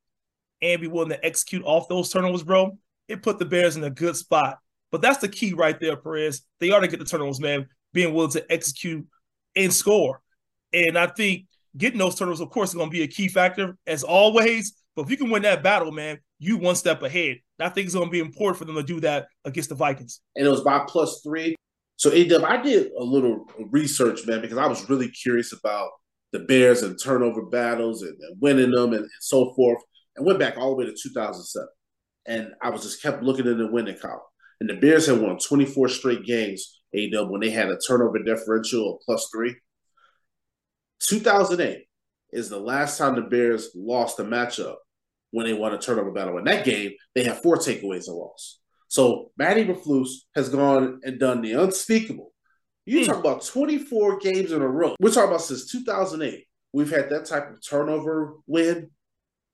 and 0.63 0.81
be 0.81 0.87
willing 0.87 1.11
to 1.11 1.25
execute 1.25 1.63
off 1.65 1.89
those 1.89 2.11
turnovers, 2.11 2.43
bro, 2.43 2.79
it 3.09 3.23
put 3.23 3.39
the 3.39 3.45
Bears 3.45 3.77
in 3.77 3.85
a 3.85 3.91
good 3.91 4.17
spot. 4.17 4.59
But 4.91 5.03
that's 5.03 5.19
the 5.19 5.29
key 5.29 5.53
right 5.53 5.79
there, 5.79 5.97
Perez. 5.97 6.43
They 6.61 6.71
ought 6.71 6.81
to 6.81 6.89
get 6.89 6.99
the 6.99 7.05
turnovers, 7.05 7.41
man, 7.41 7.67
being 7.93 8.15
willing 8.15 8.31
to 8.33 8.53
execute 8.53 9.07
and 9.55 9.73
score. 9.73 10.23
And 10.73 10.97
I 10.97 11.07
think 11.07 11.47
getting 11.77 11.99
those 11.99 12.15
turnovers, 12.15 12.41
of 12.41 12.51
course, 12.51 12.71
is 12.71 12.75
going 12.75 12.89
to 12.89 12.97
be 12.97 13.03
a 13.03 13.09
key 13.09 13.29
factor 13.29 13.77
as 13.87 14.03
always. 14.03 14.75
But 14.95 15.03
if 15.03 15.11
you 15.11 15.17
can 15.17 15.31
win 15.31 15.43
that 15.43 15.63
battle, 15.63 15.93
man, 15.93 16.19
you 16.39 16.57
one 16.57 16.77
step 16.77 17.03
ahead. 17.03 17.39
I 17.59 17.69
think 17.69 17.87
it's 17.87 17.95
going 17.95 18.09
to 18.09 18.13
be 18.13 18.21
important 18.21 18.59
for 18.59 18.65
them 18.65 18.77
to 18.77 18.83
do 18.83 19.01
that 19.01 19.29
against 19.45 19.69
the 19.69 19.75
Vikings. 19.75 20.21
And 20.35 20.47
it 20.47 20.51
was 20.51 20.63
by 20.63 20.85
plus 20.87 21.21
three. 21.23 21.55
So, 21.97 22.11
AW, 22.11 22.45
I 22.45 22.59
did 22.59 22.93
a 22.93 23.03
little 23.03 23.47
research, 23.71 24.27
man, 24.27 24.43
because 24.43 24.59
I 24.59 24.67
was 24.67 24.89
really 24.91 25.09
curious 25.09 25.53
about 25.53 25.91
the 26.33 26.41
Bears 26.41 26.83
and 26.83 26.99
turnover 27.03 27.47
battles 27.47 28.03
and, 28.03 28.17
and 28.21 28.41
winning 28.41 28.71
them 28.71 28.93
and, 28.93 29.03
and, 29.03 29.11
so 29.21 29.55
forth. 29.55 29.83
And 30.17 30.27
went 30.27 30.39
back 30.39 30.57
all 30.57 30.71
the 30.71 30.77
way 30.77 30.85
to 30.87 30.95
2007. 30.95 31.69
And 32.27 32.53
I 32.63 32.71
was 32.71 32.83
just 32.83 33.03
kept 33.03 33.23
looking 33.23 33.47
in 33.47 33.59
the 33.59 33.71
winning 33.71 33.99
column. 34.01 34.21
And 34.61 34.69
the 34.69 34.75
Bears 34.75 35.07
had 35.07 35.21
won 35.21 35.39
24 35.39 35.89
straight 35.89 36.25
games, 36.25 36.81
A 36.95 37.11
AW, 37.15 37.27
when 37.27 37.41
they 37.41 37.51
had 37.51 37.69
a 37.69 37.79
turnover 37.79 38.23
differential 38.23 38.95
of 38.95 39.01
plus 39.05 39.29
three. 39.33 39.55
2008 41.01 41.85
is 42.33 42.49
the 42.49 42.59
last 42.59 42.99
time 42.99 43.15
the 43.15 43.23
Bears 43.23 43.71
lost 43.75 44.19
a 44.19 44.25
matchup 44.25 44.77
when 45.31 45.47
they 45.47 45.53
won 45.53 45.75
a 45.75 45.79
turnover 45.79 46.11
battle. 46.11 46.39
In 46.39 46.45
that 46.45 46.65
game, 46.65 46.93
they 47.15 47.25
had 47.25 47.43
four 47.43 47.57
takeaways 47.57 48.09
and 48.09 48.17
loss. 48.17 48.59
So 48.89 49.31
Matty 49.37 49.65
Eberflus 49.65 50.09
has 50.35 50.49
gone 50.49 51.01
and 51.03 51.21
done 51.21 51.43
the 51.43 51.53
unspeakable. 51.53 52.33
You 52.87 53.01
hmm. 53.01 53.07
talk 53.07 53.19
about 53.19 53.45
24 53.45 54.19
games 54.21 54.53
in 54.53 54.63
a 54.63 54.69
row. 54.69 54.95
We're 55.01 55.11
talking 55.11 55.29
about 55.29 55.43
since 55.43 55.71
2008. 55.71 56.47
We've 56.73 56.91
had 56.91 57.11
that 57.11 57.27
type 57.27 57.51
of 57.51 57.67
turnover 57.67 58.37
win 58.47 58.91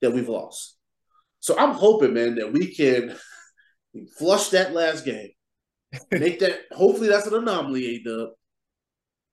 that 0.00 0.12
we've 0.12 0.28
lost. 0.28 0.76
So 1.40 1.58
I'm 1.58 1.72
hoping, 1.72 2.14
man, 2.14 2.36
that 2.36 2.52
we 2.52 2.72
can 2.72 3.16
flush 4.18 4.50
that 4.50 4.72
last 4.72 5.04
game, 5.04 5.30
make 6.10 6.40
that. 6.40 6.60
hopefully, 6.70 7.08
that's 7.08 7.26
an 7.26 7.34
anomaly, 7.34 7.86
A 7.86 8.02
Dub, 8.02 8.28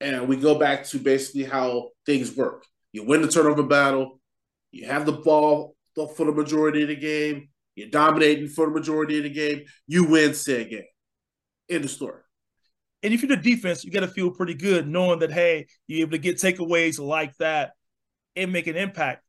and 0.02 0.28
we 0.28 0.38
go 0.38 0.58
back 0.58 0.86
to 0.86 0.98
basically 0.98 1.44
how 1.44 1.90
things 2.06 2.36
work. 2.36 2.66
You 2.92 3.06
win 3.06 3.22
the 3.22 3.28
turnover 3.28 3.64
battle, 3.64 4.20
you 4.72 4.88
have 4.88 5.06
the 5.06 5.14
ball 5.14 5.76
for 6.16 6.26
the 6.26 6.32
majority 6.32 6.84
of 6.84 6.88
the 6.88 6.96
game, 6.96 7.50
You're 7.76 7.90
dominating 7.90 8.48
for 8.48 8.68
the 8.68 8.72
majority 8.72 9.18
of 9.18 9.24
the 9.24 9.30
game. 9.30 9.66
You 9.88 10.06
win 10.06 10.34
said 10.34 10.70
game. 10.70 10.84
End 11.70 11.84
of 11.84 11.92
story. 11.92 12.22
And 13.02 13.14
if 13.14 13.22
you're 13.22 13.36
the 13.36 13.42
defense, 13.42 13.84
you 13.84 13.92
got 13.92 14.02
to 14.02 14.08
feel 14.08 14.32
pretty 14.32 14.54
good 14.54 14.88
knowing 14.88 15.20
that, 15.20 15.32
hey, 15.32 15.68
you're 15.88 16.02
able 16.02 16.12
to 16.12 16.18
get 16.18 16.38
takeaways 16.38 17.00
like 17.00 17.36
that 17.38 17.72
and 18.36 18.52
make 18.52 18.68
an 18.68 18.76
impact. 18.76 19.24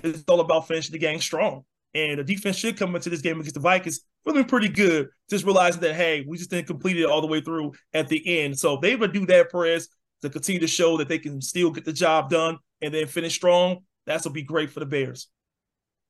It's 0.00 0.24
all 0.28 0.40
about 0.40 0.68
finishing 0.68 0.92
the 0.92 0.98
game 0.98 1.20
strong. 1.20 1.64
And 1.94 2.18
the 2.18 2.24
defense 2.24 2.56
should 2.56 2.76
come 2.76 2.94
into 2.94 3.08
this 3.08 3.22
game 3.22 3.40
against 3.40 3.54
the 3.54 3.60
Vikings 3.60 4.00
feeling 4.26 4.44
pretty 4.44 4.68
good, 4.68 5.08
just 5.30 5.44
realizing 5.44 5.80
that, 5.80 5.94
hey, 5.94 6.24
we 6.26 6.36
just 6.36 6.50
didn't 6.50 6.66
complete 6.66 6.98
it 6.98 7.06
all 7.06 7.22
the 7.22 7.26
way 7.26 7.40
through 7.40 7.72
at 7.94 8.08
the 8.08 8.40
end. 8.40 8.58
So 8.58 8.74
if 8.74 8.80
they 8.82 8.96
would 8.96 9.12
do 9.14 9.24
that, 9.26 9.50
Perez, 9.50 9.88
to 10.22 10.28
continue 10.28 10.60
to 10.60 10.66
show 10.66 10.98
that 10.98 11.08
they 11.08 11.18
can 11.18 11.40
still 11.40 11.70
get 11.70 11.84
the 11.84 11.92
job 11.92 12.28
done 12.28 12.58
and 12.82 12.92
then 12.92 13.06
finish 13.06 13.34
strong. 13.34 13.78
That's 14.04 14.24
will 14.24 14.32
be 14.32 14.42
great 14.42 14.70
for 14.70 14.80
the 14.80 14.86
Bears. 14.86 15.28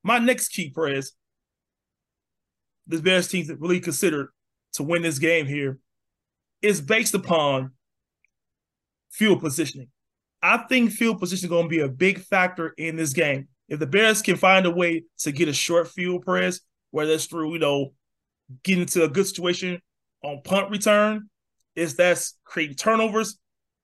My 0.03 0.19
next 0.19 0.49
key, 0.49 0.71
Perez, 0.71 1.13
this 2.85 3.01
Bears 3.01 3.27
team 3.27 3.45
that 3.47 3.59
really 3.59 3.79
considered 3.79 4.29
to 4.73 4.83
win 4.83 5.01
this 5.01 5.19
game 5.19 5.45
here 5.45 5.79
is 6.61 6.81
based 6.81 7.13
upon 7.13 7.71
field 9.11 9.39
positioning. 9.39 9.89
I 10.41 10.57
think 10.69 10.91
field 10.91 11.19
position 11.19 11.47
is 11.47 11.49
going 11.49 11.65
to 11.65 11.69
be 11.69 11.79
a 11.79 11.89
big 11.89 12.19
factor 12.19 12.73
in 12.77 12.95
this 12.95 13.13
game. 13.13 13.47
If 13.67 13.79
the 13.79 13.87
Bears 13.87 14.21
can 14.21 14.35
find 14.35 14.65
a 14.65 14.71
way 14.71 15.03
to 15.19 15.31
get 15.31 15.49
a 15.49 15.53
short 15.53 15.89
field 15.89 16.23
press, 16.23 16.61
whether 16.91 17.11
it's 17.11 17.25
through, 17.25 17.53
you 17.53 17.59
know, 17.59 17.93
getting 18.63 18.81
into 18.81 19.03
a 19.03 19.09
good 19.09 19.27
situation 19.27 19.81
on 20.23 20.41
punt 20.43 20.69
return, 20.69 21.29
is 21.75 21.95
that's 21.95 22.37
creating 22.43 22.75
turnovers. 22.75 23.37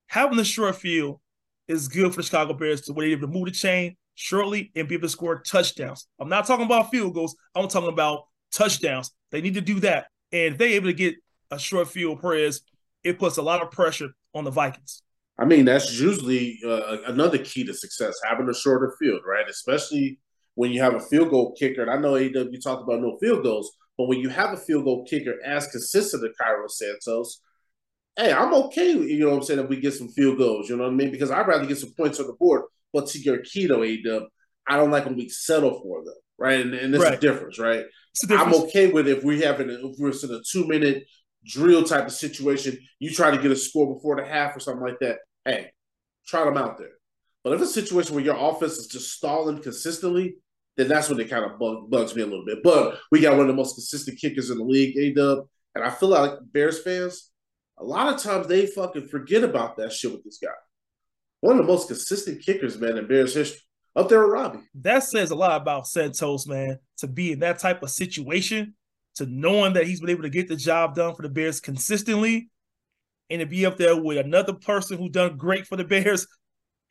Having 0.08 0.38
the 0.38 0.46
short 0.46 0.76
field 0.76 1.20
is 1.68 1.88
good 1.88 2.12
for 2.12 2.18
the 2.18 2.24
Chicago 2.24 2.54
Bears 2.54 2.82
to 2.82 2.94
be 2.94 3.12
able 3.12 3.28
to 3.28 3.34
move 3.34 3.46
the 3.46 3.52
chain 3.52 3.98
shortly 4.16 4.72
and 4.76 4.88
be 4.88 4.96
able 4.96 5.04
to 5.04 5.10
score 5.10 5.42
touchdowns. 5.42 6.08
I'm 6.20 6.30
not 6.30 6.46
talking 6.46 6.66
about 6.66 6.92
field 6.92 7.14
goals. 7.14 7.36
I'm 7.56 7.68
talking 7.68 7.90
about 7.90 8.26
touchdowns. 8.52 9.12
They 9.32 9.42
need 9.42 9.56
to 9.56 9.62
do 9.62 9.80
that. 9.82 10.08
And 10.32 10.54
if 10.54 10.58
they're 10.58 10.70
able 10.70 10.88
to 10.88 10.94
get 10.94 11.16
a 11.54 11.60
short 11.60 11.88
field 11.88 12.20
press, 12.20 12.62
it 13.04 13.20
puts 13.20 13.38
a 13.38 13.42
lot 13.42 13.62
of 13.62 13.72
pressure 13.72 14.10
on 14.34 14.44
the 14.44 14.52
Vikings. 14.52 15.02
I 15.38 15.46
mean, 15.46 15.66
that's 15.66 16.00
usually 16.00 16.60
uh, 16.66 16.98
another 17.08 17.40
key 17.40 17.64
to 17.64 17.74
success, 17.74 18.20
having 18.24 18.50
a 18.50 18.54
shorter 18.54 18.96
field, 19.00 19.22
right? 19.26 19.50
Especially 19.50 20.20
when 20.56 20.72
you 20.72 20.82
have 20.82 20.94
a 20.94 21.00
field 21.00 21.32
goal 21.32 21.56
kicker. 21.58 21.82
And 21.82 21.90
I 21.90 21.98
know 21.98 22.16
AW 22.16 22.60
talked 22.64 22.84
about 22.84 23.02
no 23.02 23.18
field 23.20 23.44
goals, 23.44 23.76
but 23.98 24.08
when 24.08 24.20
you 24.20 24.30
have 24.30 24.54
a 24.54 24.58
field 24.58 24.86
goal 24.86 25.06
kicker 25.06 25.36
as 25.44 25.68
consistent 25.68 26.24
as 26.24 26.36
Cairo 26.40 26.68
Santos, 26.68 27.42
hey, 28.16 28.32
I'm 28.32 28.54
okay, 28.54 28.92
you 28.92 29.20
know 29.22 29.32
what 29.32 29.38
I'm 29.38 29.44
saying, 29.44 29.60
if 29.60 29.70
we 29.70 29.80
get 29.80 29.96
some 29.96 30.10
field 30.10 30.38
goals, 30.38 30.70
you 30.70 30.78
know 30.78 30.84
what 30.84 30.94
I 30.94 30.96
mean? 30.96 31.12
Because 31.12 31.32
I'd 31.32 31.48
rather 31.48 31.66
get 31.66 31.80
some 31.80 31.94
points 31.98 32.20
on 32.20 32.28
the 32.28 32.34
board. 32.34 32.64
But 32.92 33.08
to 33.08 33.20
your 33.20 33.40
keto, 33.40 33.78
AW, 33.82 34.28
I 34.68 34.78
don't 34.78 34.92
like 34.92 35.06
when 35.06 35.16
we 35.16 35.30
settle 35.30 35.82
for 35.82 36.04
them, 36.04 36.14
right? 36.38 36.62
And, 36.62 36.76
and 36.76 36.94
this 36.94 37.02
right. 37.02 37.14
is 37.14 37.20
the 37.20 37.28
difference, 37.28 37.58
right? 37.58 37.86
Difference. 38.22 38.42
I'm 38.44 38.54
okay 38.66 38.92
with 38.92 39.08
if 39.08 39.24
we 39.24 39.42
have 39.42 39.60
an 39.60 39.72
if 39.72 39.96
we're 39.98 40.12
in 40.12 40.36
a 40.36 40.42
two 40.48 40.68
minute 40.68 41.06
drill 41.46 41.84
type 41.84 42.06
of 42.06 42.14
situation, 42.14 42.78
you 43.00 43.12
try 43.12 43.32
to 43.32 43.42
get 43.42 43.52
a 43.52 43.56
score 43.56 43.94
before 43.94 44.16
the 44.16 44.26
half 44.26 44.56
or 44.56 44.60
something 44.60 44.84
like 44.84 45.00
that. 45.00 45.20
Hey, 45.46 45.72
try 46.26 46.46
them 46.46 46.58
out 46.58 46.78
there. 46.78 46.92
But 47.44 47.54
if 47.54 47.62
it's 47.62 47.72
a 47.72 47.82
situation 47.82 48.16
where 48.16 48.24
your 48.24 48.38
offense 48.38 48.78
is 48.78 48.88
just 48.88 49.12
stalling 49.12 49.62
consistently, 49.62 50.38
then 50.78 50.88
that's 50.88 51.10
when 51.10 51.20
it 51.20 51.30
kind 51.30 51.46
of 51.46 51.60
bug, 51.60 51.90
bugs 51.90 52.16
me 52.16 52.22
a 52.22 52.26
little 52.26 52.46
bit. 52.46 52.64
But 52.64 52.98
we 53.12 53.20
got 53.20 53.34
one 53.34 53.42
of 53.42 53.48
the 53.48 53.54
most 53.54 53.76
consistent 53.76 54.20
kickers 54.20 54.50
in 54.50 54.58
the 54.58 54.64
league, 54.64 54.98
A 54.98 55.14
Dub, 55.14 55.48
and 55.76 55.84
I 55.84 55.90
feel 55.90 56.10
like 56.10 56.32
Bears 56.52 56.82
fans, 56.82 57.32
a 57.78 57.84
lot 57.84 58.14
of 58.14 58.22
times 58.22 58.48
they 58.48 58.66
fucking 58.66 59.08
forget 59.08 59.44
about 59.44 59.78
that 59.78 59.92
shit 59.92 60.12
with 60.12 60.24
this 60.24 60.40
guy. 60.42 60.50
One 61.42 61.60
of 61.60 61.66
the 61.66 61.72
most 61.72 61.88
consistent 61.88 62.42
kickers, 62.44 62.80
man, 62.80 62.98
in 62.98 63.08
Bears 63.08 63.36
history. 63.36 63.60
Up 63.96 64.10
there 64.10 64.22
with 64.22 64.32
Robbie. 64.32 64.60
That 64.82 65.04
says 65.04 65.30
a 65.30 65.36
lot 65.36 65.62
about 65.62 65.86
Santos, 65.86 66.48
man, 66.48 66.80
to 66.98 67.08
be 67.08 67.34
in 67.34 67.40
that 67.40 67.60
type 67.60 67.84
of 67.84 67.92
situation 67.92 68.74
to 69.16 69.26
knowing 69.26 69.74
that 69.74 69.86
he's 69.86 70.00
been 70.00 70.10
able 70.10 70.24
to 70.24 70.30
get 70.30 70.48
the 70.48 70.56
job 70.56 70.96
done 70.96 71.16
for 71.16 71.22
the 71.22 71.30
Bears 71.30 71.60
consistently 71.60 72.50
and 73.30 73.40
to 73.40 73.46
be 73.46 73.66
up 73.66 73.78
there 73.78 73.96
with 73.96 74.18
another 74.18 74.54
person 74.54 74.98
who 74.98 75.10
done 75.10 75.38
great 75.38 75.66
for 75.68 75.76
the 75.76 75.84
Bears 75.84 76.28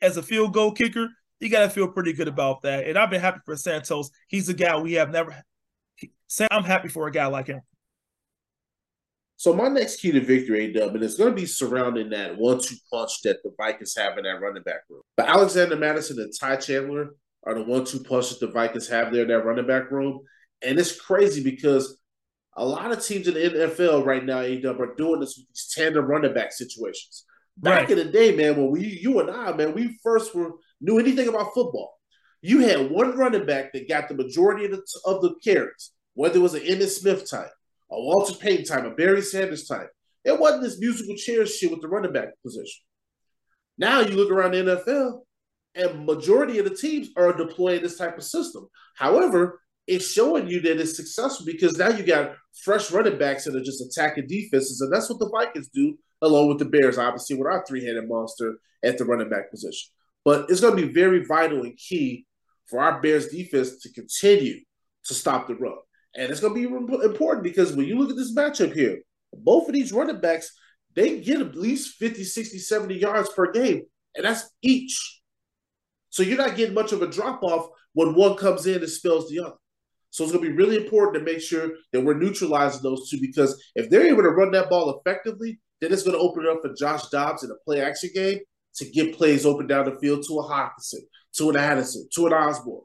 as 0.01 0.17
a 0.17 0.23
field 0.23 0.53
goal 0.53 0.73
kicker, 0.73 1.09
you 1.41 1.49
got 1.49 1.63
to 1.63 1.71
feel 1.71 1.89
pretty 1.89 2.13
good 2.13 2.29
about 2.29 2.63
that. 2.63 2.87
And 2.87 2.97
I've 2.97 3.11
been 3.11 3.21
happy 3.21 3.41
for 3.45 3.57
Santos. 3.57 4.11
He's 4.29 4.49
a 4.49 4.55
guy 4.55 4.77
we 4.79 4.95
have 4.95 5.11
never. 5.11 5.37
I'm 6.51 6.65
happy 6.65 6.89
for 6.89 7.07
a 7.07 7.13
guy 7.13 7.27
like 7.27 7.49
him. 7.49 7.61
So 9.37 9.53
my 9.53 9.67
next 9.67 10.01
key 10.01 10.13
to 10.13 10.21
victory, 10.21 10.73
Dub, 10.73 10.95
and 10.95 11.03
it's 11.03 11.17
going 11.17 11.35
to 11.35 11.41
be 11.41 11.47
surrounding 11.47 12.11
that 12.11 12.39
one-two 12.39 12.77
punch 12.93 13.23
that 13.23 13.43
the 13.43 13.51
Vikings 13.57 13.97
have 13.97 14.17
in 14.17 14.25
that 14.25 14.41
running 14.41 14.63
back 14.63 14.83
room. 14.89 15.03
But 15.17 15.29
Alexander 15.29 15.75
Mattison 15.75 16.21
and 16.21 16.33
Ty 16.39 16.57
Chandler 16.57 17.17
are 17.45 17.55
the 17.55 17.65
one-two 17.65 18.05
punch 18.05 18.31
that 18.31 18.39
the 18.39 18.53
Vikings 18.53 18.89
have 18.89 19.13
there 19.13 19.23
in 19.23 19.29
that 19.29 19.45
running 19.45 19.67
back 19.67 19.91
room, 19.91 20.21
and 20.63 20.79
it's 20.79 20.99
crazy 20.99 21.43
because 21.43 21.99
a 22.57 22.65
lot 22.65 22.93
of 22.93 23.05
teams 23.05 23.29
in 23.29 23.35
the 23.35 23.41
NFL 23.41 24.05
right 24.05 24.25
now, 24.25 24.41
AW, 24.41 24.83
are 24.83 24.95
doing 24.95 25.21
this 25.21 25.37
with 25.37 25.47
these 25.49 25.73
tandem 25.75 26.05
running 26.05 26.35
back 26.35 26.53
situations. 26.53 27.25
Back 27.57 27.89
right. 27.89 27.91
in 27.91 27.99
the 27.99 28.13
day, 28.13 28.35
man, 28.35 28.57
when 28.57 28.71
we, 28.71 28.87
you 28.87 29.21
and 29.21 29.31
I, 29.31 29.53
man, 29.53 29.75
we 29.75 29.99
first 30.03 30.35
were 30.35 30.53
knew 30.81 30.99
anything 30.99 31.29
about 31.29 31.55
football, 31.55 31.99
you 32.41 32.61
had 32.61 32.91
one 32.91 33.17
running 33.17 33.47
back 33.47 33.73
that 33.73 33.89
got 33.89 34.09
the 34.09 34.15
majority 34.15 34.65
of 34.67 34.73
the, 34.73 34.83
of 35.05 35.23
the 35.23 35.35
carries, 35.45 35.93
whether 36.15 36.39
it 36.39 36.43
was 36.43 36.55
an 36.55 36.63
Emmitt 36.63 36.89
Smith 36.89 37.29
type, 37.31 37.53
a 37.91 38.01
Walter 38.01 38.35
Payton 38.35 38.65
type, 38.65 38.85
a 38.85 38.91
Barry 38.91 39.23
Sanders 39.23 39.67
type. 39.67 39.91
It 40.25 40.39
wasn't 40.39 40.63
this 40.63 40.79
musical 40.79 41.17
chair 41.17 41.47
shit 41.47 41.71
with 41.71 41.81
the 41.81 41.89
running 41.89 42.13
back 42.13 42.29
position. 42.43 42.83
Now 43.79 44.01
you 44.01 44.17
look 44.17 44.31
around 44.31 44.53
the 44.53 44.59
NFL, 44.59 45.21
and 45.75 46.07
majority 46.07 46.59
of 46.59 46.69
the 46.69 46.77
teams 46.77 47.09
are 47.17 47.33
deploying 47.33 47.83
this 47.83 47.97
type 47.97 48.19
of 48.19 48.25
system. 48.25 48.69
However, 48.97 49.61
it's 49.87 50.11
showing 50.11 50.49
you 50.49 50.61
that 50.61 50.81
it's 50.81 50.97
successful 50.97 51.45
because 51.45 51.77
now 51.77 51.89
you 51.89 52.05
got 52.05 52.35
fresh 52.63 52.91
running 52.93 53.19
backs 53.19 53.45
that 53.45 53.57
are 53.57 53.63
just 53.63 53.83
attacking 53.83 54.29
defenses, 54.29 54.81
and 54.81 54.93
that's 54.93 55.11
what 55.11 55.19
the 55.19 55.29
Vikings 55.29 55.69
do, 55.69 55.99
along 56.21 56.49
with 56.49 56.59
the 56.59 56.65
Bears, 56.65 56.99
obviously, 56.99 57.37
with 57.37 57.47
our 57.47 57.65
three-headed 57.67 58.09
monster 58.09 58.57
at 58.85 58.99
the 58.99 59.05
running 59.05 59.29
back 59.29 59.51
position. 59.51 59.91
But 60.25 60.51
it's 60.51 60.61
going 60.61 60.77
to 60.77 60.87
be 60.87 60.93
very 60.93 61.25
vital 61.25 61.63
and 61.63 61.77
key 61.77 62.27
for 62.67 62.81
our 62.81 63.01
Bears 63.01 63.29
defense 63.29 63.81
to 63.83 63.93
continue 63.93 64.61
to 65.07 65.15
stop 65.15 65.49
the 65.49 65.57
run. 65.57 65.75
And 66.15 66.31
it's 66.31 66.41
going 66.41 66.55
to 66.55 66.69
be 66.69 67.05
important 67.05 67.43
because 67.43 67.73
when 67.73 67.87
you 67.87 67.99
look 67.99 68.11
at 68.11 68.17
this 68.17 68.35
matchup 68.35 68.73
here, 68.73 69.01
both 69.33 69.67
of 69.67 69.75
these 69.75 69.93
running 69.93 70.21
backs, 70.21 70.53
they 70.95 71.21
get 71.21 71.41
at 71.41 71.57
least 71.57 71.97
50, 71.97 72.23
60, 72.23 72.59
70 72.59 72.95
yards 72.95 73.31
per 73.31 73.51
game, 73.51 73.83
and 74.15 74.25
that's 74.25 74.49
each. 74.61 75.21
So 76.11 76.23
you're 76.23 76.37
not 76.37 76.57
getting 76.57 76.75
much 76.75 76.93
of 76.93 77.03
a 77.03 77.07
drop 77.07 77.43
off 77.43 77.69
when 77.95 78.15
one 78.15 78.37
comes 78.37 78.67
in 78.67 78.81
and 78.81 78.91
spells 78.91 79.29
the 79.29 79.41
other. 79.41 79.57
So 80.13 80.25
it's 80.25 80.33
going 80.33 80.45
to 80.45 80.51
be 80.51 80.57
really 80.57 80.77
important 80.77 81.15
to 81.15 81.33
make 81.33 81.41
sure 81.41 81.71
that 81.93 82.03
we're 82.03 82.19
neutralizing 82.19 82.83
those 82.83 83.09
two 83.09 83.19
because 83.19 83.61
if 83.75 83.89
they're 83.89 84.07
able 84.07 84.23
to 84.23 84.29
run 84.29 84.51
that 84.53 84.69
ball 84.69 85.01
effectively, 85.01 85.59
then 85.81 85.91
it's 85.91 86.03
going 86.03 86.17
to 86.17 86.23
open 86.23 86.45
it 86.45 86.51
up 86.51 86.61
for 86.61 86.75
Josh 86.75 87.09
Dobbs 87.09 87.43
in 87.43 87.51
a 87.51 87.55
play 87.65 87.81
action 87.81 88.11
game 88.15 88.39
to 88.75 88.91
get 88.91 89.17
plays 89.17 89.47
open 89.47 89.67
down 89.67 89.87
the 89.87 89.99
field 90.01 90.23
to 90.29 90.39
a 90.39 90.43
Hockenson, 90.43 91.01
to 91.37 91.49
an 91.49 91.57
Addison, 91.57 92.09
to 92.15 92.27
an 92.27 92.35
Osborn. 92.35 92.83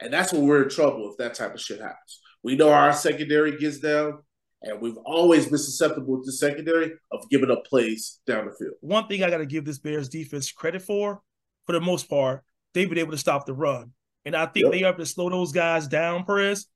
And 0.00 0.10
that's 0.10 0.32
when 0.32 0.46
we're 0.46 0.62
in 0.62 0.70
trouble 0.70 1.10
if 1.10 1.18
that 1.18 1.34
type 1.34 1.52
of 1.54 1.60
shit 1.60 1.80
happens. 1.80 2.20
We 2.42 2.56
know 2.56 2.70
our 2.70 2.94
secondary 2.94 3.58
gets 3.58 3.78
down, 3.78 4.22
and 4.62 4.80
we've 4.80 4.96
always 5.04 5.46
been 5.46 5.58
susceptible 5.58 6.22
to 6.24 6.32
secondary 6.32 6.92
of 7.12 7.28
giving 7.28 7.50
up 7.50 7.66
plays 7.66 8.20
down 8.26 8.46
the 8.46 8.52
field. 8.52 8.74
One 8.80 9.06
thing 9.06 9.22
I 9.22 9.28
got 9.28 9.38
to 9.38 9.46
give 9.46 9.66
this 9.66 9.78
Bears 9.78 10.08
defense 10.08 10.50
credit 10.50 10.80
for, 10.80 11.20
for 11.66 11.72
the 11.72 11.80
most 11.80 12.08
part, 12.08 12.42
they've 12.72 12.88
been 12.88 12.98
able 12.98 13.12
to 13.12 13.18
stop 13.18 13.44
the 13.44 13.52
run. 13.52 13.92
And 14.24 14.34
I 14.34 14.46
think 14.46 14.64
yep. 14.64 14.72
they 14.72 14.78
have 14.80 14.96
to 14.96 15.06
slow 15.06 15.30
those 15.30 15.52
guys 15.52 15.86
down, 15.86 16.24
Perez. 16.24 16.66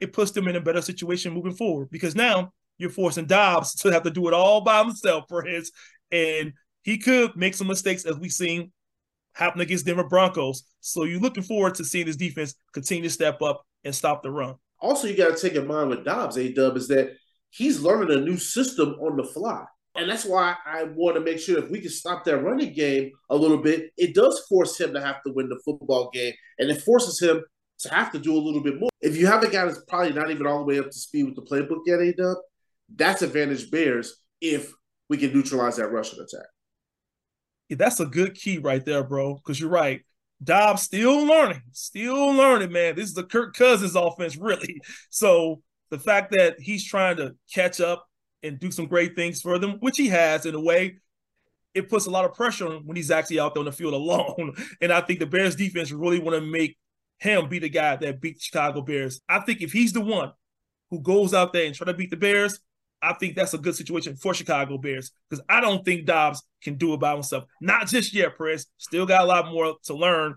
It 0.00 0.12
puts 0.12 0.32
them 0.32 0.48
in 0.48 0.56
a 0.56 0.60
better 0.60 0.82
situation 0.82 1.32
moving 1.32 1.54
forward 1.54 1.88
because 1.90 2.14
now 2.14 2.52
you're 2.78 2.90
forcing 2.90 3.26
Dobbs 3.26 3.74
to 3.76 3.92
have 3.92 4.02
to 4.02 4.10
do 4.10 4.28
it 4.28 4.34
all 4.34 4.60
by 4.60 4.82
himself, 4.82 5.24
Perez. 5.28 5.70
And 6.10 6.52
he 6.82 6.98
could 6.98 7.36
make 7.36 7.54
some 7.54 7.66
mistakes 7.66 8.04
as 8.04 8.16
we've 8.16 8.32
seen 8.32 8.72
happen 9.34 9.60
against 9.60 9.86
Denver 9.86 10.08
Broncos. 10.08 10.64
So 10.80 11.04
you're 11.04 11.20
looking 11.20 11.42
forward 11.42 11.74
to 11.76 11.84
seeing 11.84 12.06
this 12.06 12.16
defense 12.16 12.54
continue 12.72 13.04
to 13.04 13.10
step 13.10 13.42
up 13.42 13.64
and 13.84 13.94
stop 13.94 14.22
the 14.22 14.30
run. 14.30 14.54
Also, 14.80 15.06
you 15.06 15.16
got 15.16 15.36
to 15.36 15.40
take 15.40 15.56
in 15.56 15.66
mind 15.66 15.90
with 15.90 16.04
Dobbs, 16.04 16.36
A 16.36 16.52
Dub, 16.52 16.76
is 16.76 16.88
that 16.88 17.12
he's 17.50 17.80
learning 17.80 18.16
a 18.16 18.20
new 18.20 18.36
system 18.36 18.96
on 19.00 19.16
the 19.16 19.24
fly. 19.24 19.64
And 19.98 20.10
that's 20.10 20.24
why 20.24 20.56
I 20.64 20.84
want 20.84 21.16
to 21.16 21.20
make 21.20 21.38
sure 21.38 21.58
if 21.58 21.70
we 21.70 21.80
can 21.80 21.90
stop 21.90 22.24
that 22.24 22.38
running 22.38 22.72
game 22.72 23.12
a 23.30 23.36
little 23.36 23.58
bit, 23.58 23.90
it 23.96 24.14
does 24.14 24.44
force 24.48 24.78
him 24.78 24.92
to 24.94 25.00
have 25.00 25.22
to 25.24 25.32
win 25.32 25.48
the 25.48 25.60
football 25.64 26.10
game, 26.12 26.34
and 26.58 26.70
it 26.70 26.82
forces 26.82 27.20
him 27.20 27.42
to 27.80 27.94
have 27.94 28.12
to 28.12 28.18
do 28.18 28.34
a 28.34 28.40
little 28.40 28.62
bit 28.62 28.78
more. 28.80 28.90
If 29.00 29.16
you 29.16 29.26
have 29.26 29.42
a 29.42 29.50
guy 29.50 29.64
that's 29.64 29.82
probably 29.88 30.12
not 30.12 30.30
even 30.30 30.46
all 30.46 30.58
the 30.58 30.64
way 30.64 30.78
up 30.78 30.86
to 30.86 30.98
speed 30.98 31.24
with 31.24 31.36
the 31.36 31.42
playbook 31.42 31.82
yet, 31.86 32.00
A 32.00 32.12
Dub, 32.12 32.36
that's 32.94 33.22
advantage 33.22 33.70
Bears 33.70 34.20
if 34.40 34.72
we 35.08 35.16
can 35.16 35.32
neutralize 35.32 35.76
that 35.76 35.88
rushing 35.88 36.20
attack. 36.20 36.46
Yeah, 37.68 37.76
that's 37.78 38.00
a 38.00 38.06
good 38.06 38.34
key 38.34 38.58
right 38.58 38.84
there, 38.84 39.04
bro. 39.04 39.34
Because 39.34 39.58
you're 39.58 39.70
right. 39.70 40.02
Dobbs 40.42 40.82
still 40.82 41.24
learning, 41.24 41.62
still 41.72 42.32
learning, 42.32 42.70
man. 42.70 42.94
This 42.94 43.08
is 43.08 43.14
the 43.14 43.24
Kirk 43.24 43.54
Cousins 43.54 43.96
offense, 43.96 44.36
really. 44.36 44.80
So 45.10 45.62
the 45.90 45.98
fact 45.98 46.34
that 46.36 46.60
he's 46.60 46.84
trying 46.84 47.16
to 47.16 47.34
catch 47.52 47.80
up 47.80 48.05
and 48.42 48.58
do 48.58 48.70
some 48.70 48.86
great 48.86 49.16
things 49.16 49.40
for 49.40 49.58
them, 49.58 49.78
which 49.80 49.96
he 49.96 50.08
has 50.08 50.46
in 50.46 50.54
a 50.54 50.60
way, 50.60 50.98
it 51.74 51.88
puts 51.88 52.06
a 52.06 52.10
lot 52.10 52.24
of 52.24 52.34
pressure 52.34 52.66
on 52.66 52.86
when 52.86 52.96
he's 52.96 53.10
actually 53.10 53.40
out 53.40 53.54
there 53.54 53.60
on 53.60 53.66
the 53.66 53.72
field 53.72 53.94
alone. 53.94 54.54
And 54.80 54.92
I 54.92 55.00
think 55.00 55.20
the 55.20 55.26
Bears 55.26 55.56
defense 55.56 55.92
really 55.92 56.18
want 56.18 56.36
to 56.36 56.40
make 56.40 56.76
him 57.18 57.48
be 57.48 57.58
the 57.58 57.68
guy 57.68 57.96
that 57.96 58.20
beat 58.20 58.34
the 58.34 58.40
Chicago 58.40 58.82
Bears. 58.82 59.20
I 59.28 59.40
think 59.40 59.62
if 59.62 59.72
he's 59.72 59.92
the 59.92 60.00
one 60.00 60.32
who 60.90 61.00
goes 61.00 61.34
out 61.34 61.52
there 61.52 61.66
and 61.66 61.74
try 61.74 61.86
to 61.86 61.94
beat 61.94 62.10
the 62.10 62.16
Bears, 62.16 62.60
I 63.02 63.12
think 63.14 63.36
that's 63.36 63.54
a 63.54 63.58
good 63.58 63.76
situation 63.76 64.16
for 64.16 64.34
Chicago 64.34 64.78
Bears 64.78 65.12
because 65.28 65.44
I 65.48 65.60
don't 65.60 65.84
think 65.84 66.06
Dobbs 66.06 66.42
can 66.62 66.76
do 66.76 66.94
it 66.94 67.00
by 67.00 67.12
himself. 67.12 67.44
Not 67.60 67.88
just 67.88 68.14
yet, 68.14 68.36
Press. 68.36 68.66
Still 68.78 69.06
got 69.06 69.22
a 69.22 69.26
lot 69.26 69.52
more 69.52 69.76
to 69.84 69.94
learn. 69.94 70.36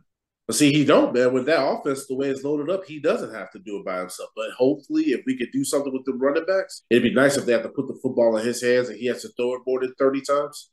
But 0.49 0.55
see, 0.55 0.71
he 0.71 0.83
don't, 0.83 1.13
man. 1.13 1.31
With 1.31 1.45
that 1.45 1.63
offense, 1.63 2.07
the 2.07 2.15
way 2.15 2.29
it's 2.29 2.43
loaded 2.43 2.71
up, 2.71 2.83
he 2.83 2.99
doesn't 2.99 3.35
have 3.35 3.51
to 3.51 3.59
do 3.59 3.77
it 3.77 3.85
by 3.85 3.99
himself. 3.99 4.31
But 4.35 4.49
hopefully, 4.57 5.11
if 5.11 5.21
we 5.27 5.37
could 5.37 5.51
do 5.53 5.63
something 5.63 5.93
with 5.93 6.05
the 6.05 6.13
running 6.13 6.43
backs, 6.47 6.85
it'd 6.89 7.03
be 7.03 7.13
nice 7.13 7.37
if 7.37 7.45
they 7.45 7.51
have 7.51 7.61
to 7.61 7.69
put 7.69 7.87
the 7.87 7.99
football 8.01 8.35
in 8.35 8.43
his 8.43 8.59
hands 8.59 8.89
and 8.89 8.97
he 8.97 9.05
has 9.05 9.21
to 9.21 9.29
throw 9.37 9.53
it 9.53 9.61
more 9.67 9.79
than 9.79 9.93
30 9.99 10.21
times. 10.21 10.71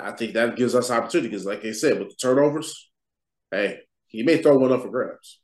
I 0.00 0.12
think 0.12 0.32
that 0.32 0.56
gives 0.56 0.74
us 0.74 0.90
opportunity 0.90 1.28
because, 1.28 1.44
like 1.44 1.66
I 1.66 1.72
said, 1.72 1.98
with 1.98 2.08
the 2.08 2.14
turnovers, 2.14 2.90
hey, 3.50 3.80
he 4.06 4.22
may 4.22 4.38
throw 4.38 4.56
one 4.56 4.72
up 4.72 4.80
for 4.80 4.88
grabs. 4.88 5.42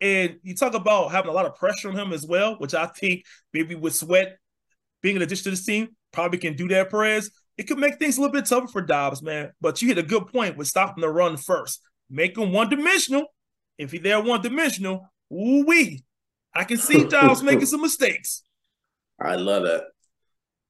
And 0.00 0.36
you 0.44 0.54
talk 0.54 0.74
about 0.74 1.10
having 1.10 1.32
a 1.32 1.34
lot 1.34 1.46
of 1.46 1.56
pressure 1.56 1.88
on 1.88 1.98
him 1.98 2.12
as 2.12 2.24
well, 2.24 2.54
which 2.58 2.74
I 2.74 2.86
think 2.86 3.24
maybe 3.52 3.74
with 3.74 3.96
Sweat 3.96 4.38
being 5.02 5.16
an 5.16 5.22
addition 5.22 5.42
to 5.42 5.50
this 5.50 5.66
team 5.66 5.88
probably 6.12 6.38
can 6.38 6.54
do 6.54 6.68
that, 6.68 6.90
Perez. 6.90 7.32
It 7.58 7.64
could 7.64 7.78
make 7.78 7.98
things 7.98 8.18
a 8.18 8.20
little 8.20 8.32
bit 8.32 8.46
tougher 8.46 8.68
for 8.68 8.82
Dobbs, 8.82 9.20
man. 9.20 9.50
But 9.60 9.82
you 9.82 9.88
hit 9.88 9.98
a 9.98 10.04
good 10.04 10.28
point 10.28 10.56
with 10.56 10.68
stopping 10.68 11.02
the 11.02 11.08
run 11.08 11.36
first. 11.36 11.80
Make 12.14 12.38
him 12.38 12.52
one 12.52 12.70
dimensional. 12.70 13.26
If 13.76 13.90
he's 13.90 14.02
there 14.02 14.22
one 14.22 14.40
dimensional, 14.40 15.10
ooh 15.32 15.64
wee. 15.66 16.04
I 16.54 16.62
can 16.62 16.76
see 16.76 17.04
Dobbs 17.08 17.42
making 17.42 17.66
some 17.66 17.82
mistakes. 17.82 18.44
I 19.20 19.34
love 19.34 19.64
that. 19.64 19.86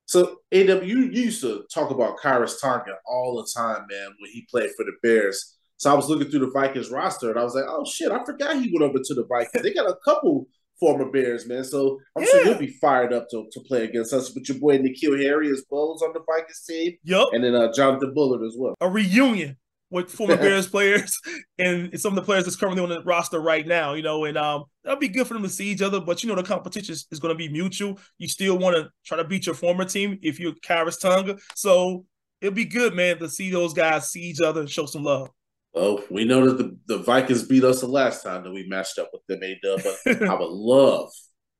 So, 0.06 0.38
AW, 0.54 0.82
you 0.82 1.02
used 1.10 1.42
to 1.42 1.64
talk 1.72 1.90
about 1.90 2.16
Khyiris 2.18 2.60
Tonga 2.62 2.96
all 3.06 3.36
the 3.36 3.60
time, 3.60 3.84
man, 3.90 4.08
when 4.18 4.30
he 4.30 4.46
played 4.50 4.70
for 4.74 4.84
the 4.86 4.92
Bears. 5.02 5.58
So 5.76 5.90
I 5.90 5.94
was 5.94 6.08
looking 6.08 6.30
through 6.30 6.46
the 6.46 6.50
Vikings 6.50 6.90
roster 6.90 7.28
and 7.28 7.38
I 7.38 7.44
was 7.44 7.54
like, 7.54 7.66
oh 7.68 7.84
shit, 7.84 8.10
I 8.10 8.24
forgot 8.24 8.56
he 8.56 8.72
went 8.72 8.90
over 8.90 9.02
to 9.04 9.14
the 9.14 9.26
Vikings. 9.26 9.62
They 9.62 9.74
got 9.74 9.90
a 9.90 9.96
couple 10.02 10.46
former 10.80 11.10
Bears, 11.10 11.46
man. 11.46 11.62
So 11.64 12.00
I'm 12.16 12.22
yeah. 12.22 12.30
sure 12.30 12.44
you'll 12.46 12.58
be 12.58 12.78
fired 12.80 13.12
up 13.12 13.28
to, 13.32 13.46
to 13.52 13.60
play 13.60 13.84
against 13.84 14.14
us. 14.14 14.30
But 14.30 14.48
your 14.48 14.58
boy 14.58 14.78
N'Keal 14.78 15.22
Harry 15.22 15.50
as 15.50 15.62
well 15.68 15.94
as 15.94 16.00
on 16.00 16.14
the 16.14 16.20
Vikings 16.26 16.64
team. 16.66 16.94
Yep. 17.04 17.28
And 17.32 17.44
then 17.44 17.54
uh, 17.54 17.70
Jonathan 17.72 18.14
Bullard 18.14 18.46
as 18.46 18.54
well. 18.56 18.74
A 18.80 18.88
reunion 18.88 19.58
with 19.94 20.10
former 20.12 20.36
Bears 20.36 20.66
players 20.66 21.18
and 21.58 21.98
some 21.98 22.12
of 22.12 22.16
the 22.16 22.22
players 22.22 22.44
that's 22.44 22.56
currently 22.56 22.82
on 22.82 22.88
the 22.88 23.02
roster 23.04 23.40
right 23.40 23.66
now, 23.66 23.94
you 23.94 24.02
know, 24.02 24.24
and 24.24 24.36
um 24.36 24.64
that'll 24.82 24.98
be 24.98 25.08
good 25.08 25.26
for 25.26 25.34
them 25.34 25.42
to 25.44 25.48
see 25.48 25.68
each 25.68 25.80
other. 25.80 26.00
But 26.00 26.22
you 26.22 26.28
know, 26.28 26.34
the 26.34 26.42
competition 26.42 26.92
is, 26.92 27.06
is 27.10 27.20
going 27.20 27.34
to 27.34 27.38
be 27.38 27.48
mutual. 27.48 27.98
You 28.18 28.28
still 28.28 28.58
want 28.58 28.76
to 28.76 28.90
try 29.06 29.16
to 29.16 29.24
beat 29.24 29.46
your 29.46 29.54
former 29.54 29.84
team 29.84 30.18
if 30.22 30.38
you're 30.38 30.52
Khyiris 30.52 31.00
Tonga. 31.00 31.38
So 31.54 32.04
it'll 32.40 32.54
be 32.54 32.66
good, 32.66 32.94
man, 32.94 33.18
to 33.18 33.28
see 33.28 33.50
those 33.50 33.72
guys 33.72 34.10
see 34.10 34.22
each 34.22 34.40
other 34.40 34.60
and 34.60 34.68
show 34.68 34.86
some 34.86 35.04
love. 35.04 35.30
Well, 35.72 36.04
we 36.10 36.24
know 36.24 36.46
that 36.46 36.58
the, 36.58 36.76
the 36.86 37.02
Vikings 37.02 37.44
beat 37.44 37.64
us 37.64 37.80
the 37.80 37.88
last 37.88 38.22
time 38.22 38.44
that 38.44 38.52
we 38.52 38.68
matched 38.68 38.98
up 38.98 39.10
with 39.12 39.22
them, 39.26 39.42
A 39.42 39.58
Dub, 39.60 39.80
but 40.04 40.22
I 40.28 40.34
would 40.34 40.50
love 40.50 41.10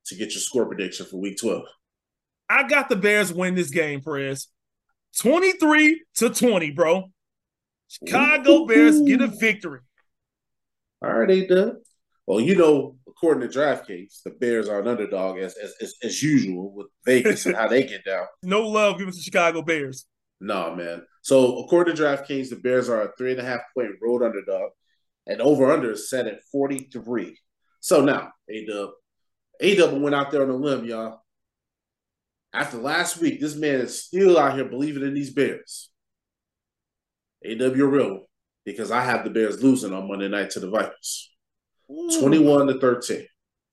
to 0.06 0.14
get 0.14 0.32
your 0.32 0.40
score 0.40 0.66
prediction 0.66 1.06
for 1.06 1.16
week 1.16 1.38
12. 1.40 1.62
I 2.48 2.68
got 2.68 2.88
the 2.88 2.96
Bears 2.96 3.32
win 3.32 3.54
this 3.54 3.70
game, 3.70 4.02
Perez. 4.02 4.48
23 5.20 6.04
to 6.16 6.30
20, 6.30 6.70
bro. 6.72 7.10
Chicago 7.88 8.62
Ooh. 8.62 8.66
Bears 8.66 9.00
get 9.00 9.20
a 9.20 9.26
victory. 9.26 9.80
All 11.02 11.12
right, 11.12 11.30
A 11.30 11.46
Dub. 11.46 11.76
Well, 12.26 12.40
you 12.40 12.54
know, 12.54 12.96
according 13.06 13.48
to 13.48 13.58
DraftKings, 13.58 14.22
the 14.24 14.30
Bears 14.30 14.68
are 14.68 14.80
an 14.80 14.88
underdog 14.88 15.38
as 15.38 15.56
as, 15.56 15.74
as, 15.80 15.94
as 16.02 16.22
usual 16.22 16.72
with 16.72 16.86
Vegas 17.04 17.46
and 17.46 17.54
how 17.54 17.68
they 17.68 17.84
get 17.84 18.04
down. 18.04 18.26
No 18.42 18.66
love 18.66 18.98
given 18.98 19.12
to 19.12 19.20
Chicago 19.20 19.62
Bears. 19.62 20.06
No, 20.40 20.74
man. 20.74 21.02
So 21.22 21.58
according 21.60 21.96
to 21.96 22.02
DraftKings, 22.02 22.50
the 22.50 22.56
Bears 22.56 22.88
are 22.88 23.02
a 23.02 23.12
three 23.16 23.32
and 23.32 23.40
a 23.40 23.44
half 23.44 23.60
point 23.76 23.90
road 24.02 24.22
underdog, 24.22 24.70
and 25.26 25.40
over 25.40 25.70
under 25.70 25.92
is 25.92 26.10
set 26.10 26.26
at 26.26 26.42
43. 26.50 27.38
So 27.80 28.02
now, 28.04 28.32
A 28.48 28.64
Dub, 28.66 28.90
A 29.60 29.76
Dub 29.76 30.00
went 30.00 30.14
out 30.14 30.30
there 30.30 30.42
on 30.42 30.50
a 30.50 30.56
limb, 30.56 30.84
y'all. 30.86 31.20
After 32.52 32.78
last 32.78 33.18
week, 33.18 33.40
this 33.40 33.56
man 33.56 33.80
is 33.80 34.04
still 34.04 34.38
out 34.38 34.54
here 34.54 34.64
believing 34.64 35.02
in 35.02 35.12
these 35.12 35.34
Bears. 35.34 35.90
A 37.44 37.68
real 37.68 38.26
because 38.64 38.90
I 38.90 39.02
have 39.02 39.24
the 39.24 39.30
Bears 39.30 39.62
losing 39.62 39.92
on 39.92 40.08
Monday 40.08 40.28
night 40.28 40.50
to 40.50 40.60
the 40.60 40.70
Vikings. 40.70 41.30
Ooh. 41.90 42.20
21 42.20 42.68
to 42.68 42.80
13. 42.80 43.26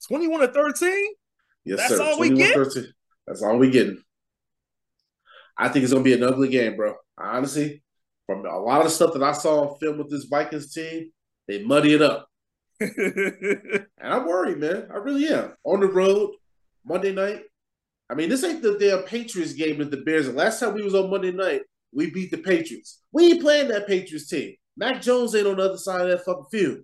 21 0.08 0.42
to 0.42 0.48
13? 0.50 1.06
Yes, 1.64 1.80
That's 1.80 1.98
sir. 1.98 2.04
All 2.04 2.20
we 2.20 2.30
get? 2.32 2.54
13. 2.54 2.86
That's 3.26 3.42
all 3.42 3.58
we 3.58 3.70
getting. 3.70 4.02
I 5.58 5.70
think 5.70 5.84
it's 5.84 5.94
gonna 5.94 6.04
be 6.04 6.14
an 6.14 6.24
ugly 6.24 6.50
game, 6.50 6.76
bro. 6.76 6.96
Honestly, 7.18 7.84
from 8.26 8.46
a 8.46 8.60
lot 8.60 8.80
of 8.80 8.86
the 8.86 8.90
stuff 8.90 9.14
that 9.14 9.24
I 9.24 9.32
saw 9.32 9.70
on 9.70 9.80
film 9.80 9.98
with 10.00 10.10
this 10.10 10.26
Vikings 10.26 10.74
team, 10.74 11.12
they 11.48 11.64
muddy 11.64 11.94
it 11.94 12.02
up. 12.02 12.28
and 12.80 13.86
I'm 14.02 14.26
worried, 14.26 14.58
man. 14.58 14.88
I 14.92 14.98
really 14.98 15.28
am. 15.28 15.54
On 15.64 15.80
the 15.80 15.88
road, 15.88 16.32
Monday 16.84 17.14
night. 17.14 17.44
I 18.10 18.16
mean, 18.16 18.30
this 18.30 18.44
ain't 18.44 18.62
the 18.62 18.78
damn 18.78 19.04
Patriots 19.04 19.54
game 19.54 19.78
with 19.78 19.92
the 19.92 19.98
Bears. 19.98 20.34
Last 20.34 20.60
time 20.60 20.74
we 20.74 20.82
was 20.82 20.96
on 20.96 21.10
Monday 21.10 21.32
night, 21.32 21.62
we 21.93 22.10
beat 22.10 22.32
the 22.32 22.38
Patriots. 22.38 23.01
We 23.12 23.34
ain't 23.34 23.41
playing 23.41 23.67
that 23.69 23.88
Patriots 23.88 24.27
team. 24.27 24.56
Mac 24.77 25.01
Jones 25.01 25.36
ain't 25.36 25.47
on 25.47 25.58
the 25.58 25.63
other 25.63 25.77
side 25.77 26.01
of 26.01 26.10
that 26.10 26.25
fucking 26.25 26.45
field. 26.51 26.80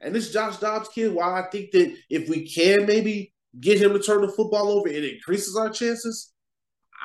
And 0.00 0.14
this 0.14 0.32
Josh 0.32 0.58
Dobbs 0.58 0.88
kid, 0.88 1.12
while 1.12 1.34
I 1.34 1.48
think 1.50 1.70
that 1.72 1.94
if 2.10 2.28
we 2.28 2.48
can 2.48 2.86
maybe 2.86 3.32
get 3.60 3.80
him 3.80 3.92
to 3.92 3.98
turn 3.98 4.22
the 4.22 4.28
football 4.28 4.70
over, 4.70 4.88
it 4.88 5.04
increases 5.04 5.56
our 5.56 5.70
chances. 5.70 6.32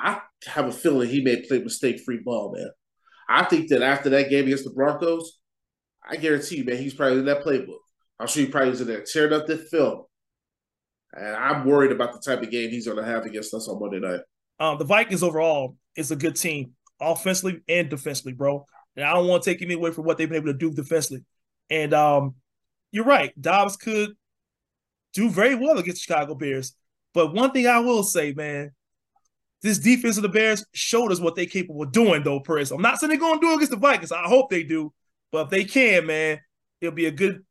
I 0.02 0.22
have 0.48 0.68
a 0.68 0.72
feeling 0.72 1.10
he 1.10 1.22
may 1.22 1.46
play 1.46 1.60
mistake 1.60 2.02
free 2.02 2.20
ball, 2.24 2.54
man. 2.56 2.70
I 3.30 3.44
think 3.44 3.70
that 3.70 3.82
after 3.82 4.10
that 4.10 4.30
game 4.30 4.46
against 4.46 4.64
the 4.64 4.72
Broncos, 4.72 5.40
I 6.08 6.16
guarantee 6.16 6.58
you, 6.58 6.66
man, 6.66 6.78
he's 6.78 6.94
probably 6.94 7.20
in 7.20 7.26
that 7.26 7.44
playbook. 7.44 7.78
I'm 8.20 8.28
sure 8.28 8.44
he 8.44 8.50
probably 8.50 8.72
was 8.72 8.82
in 8.82 8.88
there 8.88 9.04
tearing 9.04 9.34
up 9.34 9.46
that 9.48 9.70
film. 9.70 10.04
And 11.14 11.36
I'm 11.36 11.66
worried 11.66 11.92
about 11.92 12.14
the 12.14 12.20
type 12.20 12.42
of 12.42 12.52
game 12.52 12.70
he's 12.70 12.86
going 12.86 12.98
to 12.98 13.06
have 13.06 13.26
against 13.26 13.54
us 13.54 13.68
on 13.68 13.80
Monday 13.80 14.00
night. 14.00 14.22
Um, 14.60 14.78
the 14.78 14.86
Vikings 14.86 15.24
overall 15.24 15.76
is 15.96 16.12
a 16.12 16.16
good 16.16 16.36
team, 16.36 16.74
offensively 17.00 17.62
and 17.68 17.90
defensively, 17.90 18.34
bro. 18.34 18.66
And 18.96 19.06
I 19.06 19.14
don't 19.14 19.28
want 19.28 19.44
to 19.44 19.50
take 19.50 19.62
any 19.62 19.74
away 19.74 19.92
from 19.92 20.06
what 20.06 20.18
they've 20.18 20.30
been 20.30 20.38
able 20.38 20.52
to 20.52 20.58
do 20.58 20.72
defensively. 20.72 21.24
And 21.70 21.94
um, 21.94 22.36
you're 22.92 23.06
right, 23.06 23.40
Dobbs 23.40 23.78
could 23.78 24.12
do 25.14 25.30
very 25.30 25.56
well 25.56 25.78
against 25.78 26.04
Chicago 26.04 26.36
Bears. 26.36 26.74
But 27.14 27.34
one 27.34 27.52
thing 27.52 27.68
I 27.68 27.80
will 27.80 28.04
say, 28.04 28.34
man, 28.34 28.72
this 29.62 29.80
defense 29.80 30.18
of 30.18 30.24
the 30.24 30.30
Bears 30.30 30.66
showed 30.74 31.12
us 31.12 31.20
what 31.20 31.36
they're 31.36 31.46
capable 31.46 31.84
of 31.84 31.92
doing, 31.92 32.24
though, 32.24 32.40
Perez. 32.40 32.72
I'm 32.72 32.82
not 32.82 33.00
saying 33.00 33.10
they're 33.10 33.20
going 33.20 33.40
to 33.40 33.46
do 33.46 33.54
against 33.54 33.72
the 33.72 33.78
Vikings. 33.78 34.12
I 34.12 34.24
hope 34.24 34.50
they 34.50 34.64
do. 34.64 34.94
But 35.32 35.46
if 35.46 35.50
they 35.50 35.64
can, 35.66 36.06
man, 36.06 36.40
it'll 36.82 36.96
be 36.96 37.08
a 37.08 37.12
good 37.12 37.44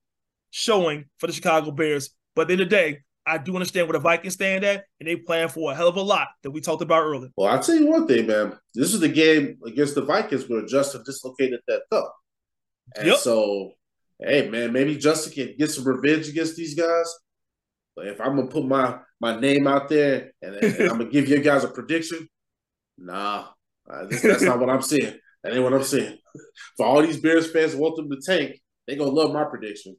showing 0.51 1.05
for 1.19 1.27
the 1.27 1.33
Chicago 1.33 1.71
Bears. 1.71 2.11
But 2.35 2.43
at 2.43 2.49
the 2.49 2.57
the 2.57 2.65
day, 2.67 3.01
I 3.29 3.39
do 3.39 3.55
understand 3.55 3.87
where 3.87 3.93
the 3.93 3.99
Vikings 4.01 4.35
stand 4.35 4.65
at, 4.65 4.85
and 4.99 5.09
they 5.09 5.17
plan 5.17 5.49
for 5.49 5.73
a 5.73 5.75
hell 5.75 5.89
of 5.89 5.97
a 5.97 6.03
lot 6.03 6.29
that 6.43 6.51
we 6.51 6.61
talked 6.61 6.83
about 6.83 7.03
earlier. 7.03 7.29
Well, 7.37 7.51
I'll 7.51 7.63
tell 7.63 7.75
you 7.75 7.87
one 7.87 8.07
thing, 8.07 8.27
man. 8.27 8.59
This 8.75 8.95
is 8.95 9.01
the 9.01 9.09
game 9.09 9.59
against 9.67 9.95
the 9.95 10.03
Vikings 10.03 10.49
where 10.49 10.65
Justin 10.65 11.03
dislocated 11.05 11.61
that 11.69 11.83
thumb. 11.91 12.09
And 12.97 13.09
yep. 13.09 13.19
so, 13.19 13.73
hey, 14.19 14.49
man, 14.49 14.73
maybe 14.73 14.97
Justin 14.97 15.33
can 15.33 15.55
get 15.59 15.71
some 15.71 15.85
revenge 15.85 16.29
against 16.29 16.57
these 16.57 16.75
guys. 16.75 17.15
But 17.95 18.07
if 18.07 18.21
I'm 18.21 18.37
gonna 18.37 18.47
put 18.47 18.65
my 18.65 18.99
my 19.21 19.39
name 19.39 19.67
out 19.67 19.89
there 19.89 20.33
and, 20.41 20.55
and 20.55 20.83
I'm 20.83 20.99
gonna 20.99 21.11
give 21.11 21.29
you 21.29 21.41
guys 21.41 21.65
a 21.65 21.69
prediction, 21.69 22.29
nah, 22.97 23.49
that's 23.87 24.43
not 24.43 24.61
what 24.61 24.71
I'm 24.71 24.83
saying. 24.83 25.19
That 25.43 25.53
ain't 25.53 25.63
what 25.63 25.75
I'm 25.75 25.83
saying. 25.83 26.17
For 26.77 26.87
all 26.87 27.03
these 27.03 27.21
Bears 27.21 27.51
fans 27.51 27.75
want 27.75 27.97
them 27.97 28.09
to 28.11 28.21
tank, 28.25 28.61
they 28.87 28.97
gonna 28.97 29.11
love 29.11 29.33
my 29.33 29.45
prediction. 29.45 29.97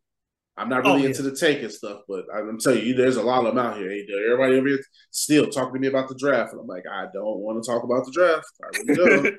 I'm 0.59 0.69
not 0.69 0.83
really 0.83 1.03
oh, 1.03 1.07
into 1.07 1.21
the 1.21 1.35
tank 1.35 1.61
and 1.61 1.71
stuff, 1.71 2.01
but 2.07 2.25
I'm 2.33 2.59
telling 2.59 2.85
you, 2.85 2.93
there's 2.93 3.15
a 3.15 3.23
lot 3.23 3.45
of 3.45 3.55
them 3.55 3.65
out 3.65 3.77
here. 3.77 3.89
Everybody 3.89 4.57
over 4.57 4.67
here 4.67 4.79
still 5.11 5.49
talking 5.49 5.73
to 5.73 5.79
me 5.79 5.87
about 5.87 6.09
the 6.09 6.15
draft, 6.15 6.51
and 6.51 6.61
I'm 6.61 6.67
like, 6.67 6.83
I 6.91 7.05
don't 7.13 7.39
want 7.39 7.63
to 7.63 7.69
talk 7.69 7.83
about 7.83 8.05
the 8.05 8.11
draft. 8.11 8.47
I 8.61 8.77
really 8.77 9.21
don't. 9.21 9.35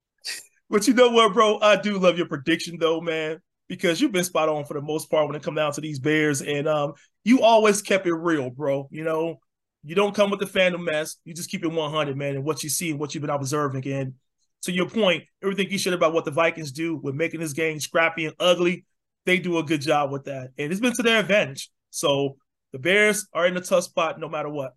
but 0.70 0.86
you 0.86 0.94
know 0.94 1.10
what, 1.10 1.34
bro? 1.34 1.58
I 1.60 1.76
do 1.76 1.98
love 1.98 2.16
your 2.16 2.28
prediction, 2.28 2.78
though, 2.78 3.00
man 3.00 3.40
because 3.68 4.00
you've 4.00 4.12
been 4.12 4.24
spot 4.24 4.48
on 4.48 4.64
for 4.64 4.74
the 4.74 4.82
most 4.82 5.10
part 5.10 5.26
when 5.26 5.36
it 5.36 5.42
comes 5.42 5.56
down 5.56 5.72
to 5.72 5.80
these 5.80 5.98
Bears, 5.98 6.42
and 6.42 6.68
um, 6.68 6.94
you 7.24 7.42
always 7.42 7.82
kept 7.82 8.06
it 8.06 8.14
real, 8.14 8.50
bro. 8.50 8.88
You 8.90 9.04
know, 9.04 9.40
you 9.82 9.94
don't 9.94 10.14
come 10.14 10.30
with 10.30 10.40
the 10.40 10.46
fandom 10.46 10.84
mess. 10.84 11.16
You 11.24 11.34
just 11.34 11.50
keep 11.50 11.64
it 11.64 11.68
100, 11.68 12.16
man, 12.16 12.36
and 12.36 12.44
what 12.44 12.62
you 12.62 12.68
see 12.68 12.90
and 12.90 13.00
what 13.00 13.14
you've 13.14 13.22
been 13.22 13.30
observing. 13.30 13.86
And 13.86 14.14
to 14.62 14.72
your 14.72 14.88
point, 14.88 15.24
everything 15.42 15.70
you 15.70 15.78
said 15.78 15.92
about 15.92 16.12
what 16.12 16.24
the 16.24 16.30
Vikings 16.30 16.72
do 16.72 16.96
with 16.96 17.14
making 17.14 17.40
this 17.40 17.52
game 17.52 17.80
scrappy 17.80 18.26
and 18.26 18.34
ugly, 18.38 18.84
they 19.24 19.38
do 19.38 19.58
a 19.58 19.62
good 19.62 19.80
job 19.80 20.10
with 20.10 20.24
that, 20.24 20.50
and 20.58 20.70
it's 20.70 20.80
been 20.80 20.94
to 20.94 21.02
their 21.02 21.20
advantage. 21.20 21.70
So 21.90 22.36
the 22.72 22.78
Bears 22.78 23.26
are 23.32 23.46
in 23.46 23.56
a 23.56 23.60
tough 23.60 23.84
spot 23.84 24.18
no 24.18 24.28
matter 24.28 24.48
what. 24.48 24.74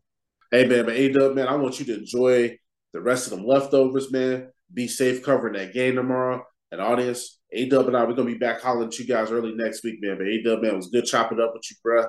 Hey 0.52 0.66
man, 0.66 0.86
but 0.86 0.96
A 0.96 1.12
Dub, 1.12 1.36
man, 1.36 1.48
I 1.48 1.56
want 1.56 1.80
you 1.80 1.86
to 1.88 1.98
enjoy 1.98 2.58
the 2.94 3.02
rest 3.02 3.26
of 3.26 3.38
them 3.38 3.46
leftovers, 3.46 4.12
man. 4.12 4.50
Be 4.74 4.88
safe 4.88 5.24
covering 5.24 5.54
that 5.54 5.74
game 5.74 5.96
tomorrow. 5.96 6.44
And 6.72 6.82
audience, 6.82 7.40
A 7.52 7.68
Dub 7.68 7.88
and 7.88 7.98
I, 7.98 8.04
we're 8.04 8.14
gonna 8.14 8.32
be 8.32 8.38
back 8.38 8.62
hollering 8.62 8.88
at 8.88 9.00
you 9.00 9.06
guys 9.06 9.32
early 9.32 9.54
next 9.56 9.84
week, 9.84 10.00
man. 10.02 10.18
But 10.18 10.28
A 10.28 10.42
Dub, 10.44 10.62
man, 10.62 10.76
was 10.76 10.88
good 10.88 11.06
chopping 11.06 11.40
up 11.40 11.54
with 11.54 11.64
you, 11.70 11.76
bruh. 11.86 12.08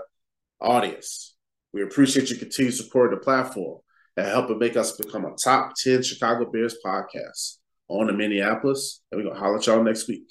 Audience, 0.61 1.37
we 1.73 1.83
appreciate 1.83 2.31
your 2.31 2.39
continued 2.39 2.75
support 2.75 3.13
of 3.13 3.21
the 3.21 3.25
platform 3.25 3.81
and 4.17 4.27
helping 4.27 4.59
make 4.59 4.77
us 4.77 4.97
become 4.97 5.25
a 5.25 5.35
top 5.43 5.73
10 5.83 6.03
Chicago 6.03 6.51
Bears 6.51 6.77
podcast 6.85 7.59
on 7.89 8.09
the 8.09 8.13
Minneapolis. 8.13 9.03
And 9.11 9.21
we're 9.21 9.29
gonna 9.29 9.41
holler 9.41 9.59
at 9.59 9.67
y'all 9.67 9.83
next 9.83 10.09
week. 10.09 10.29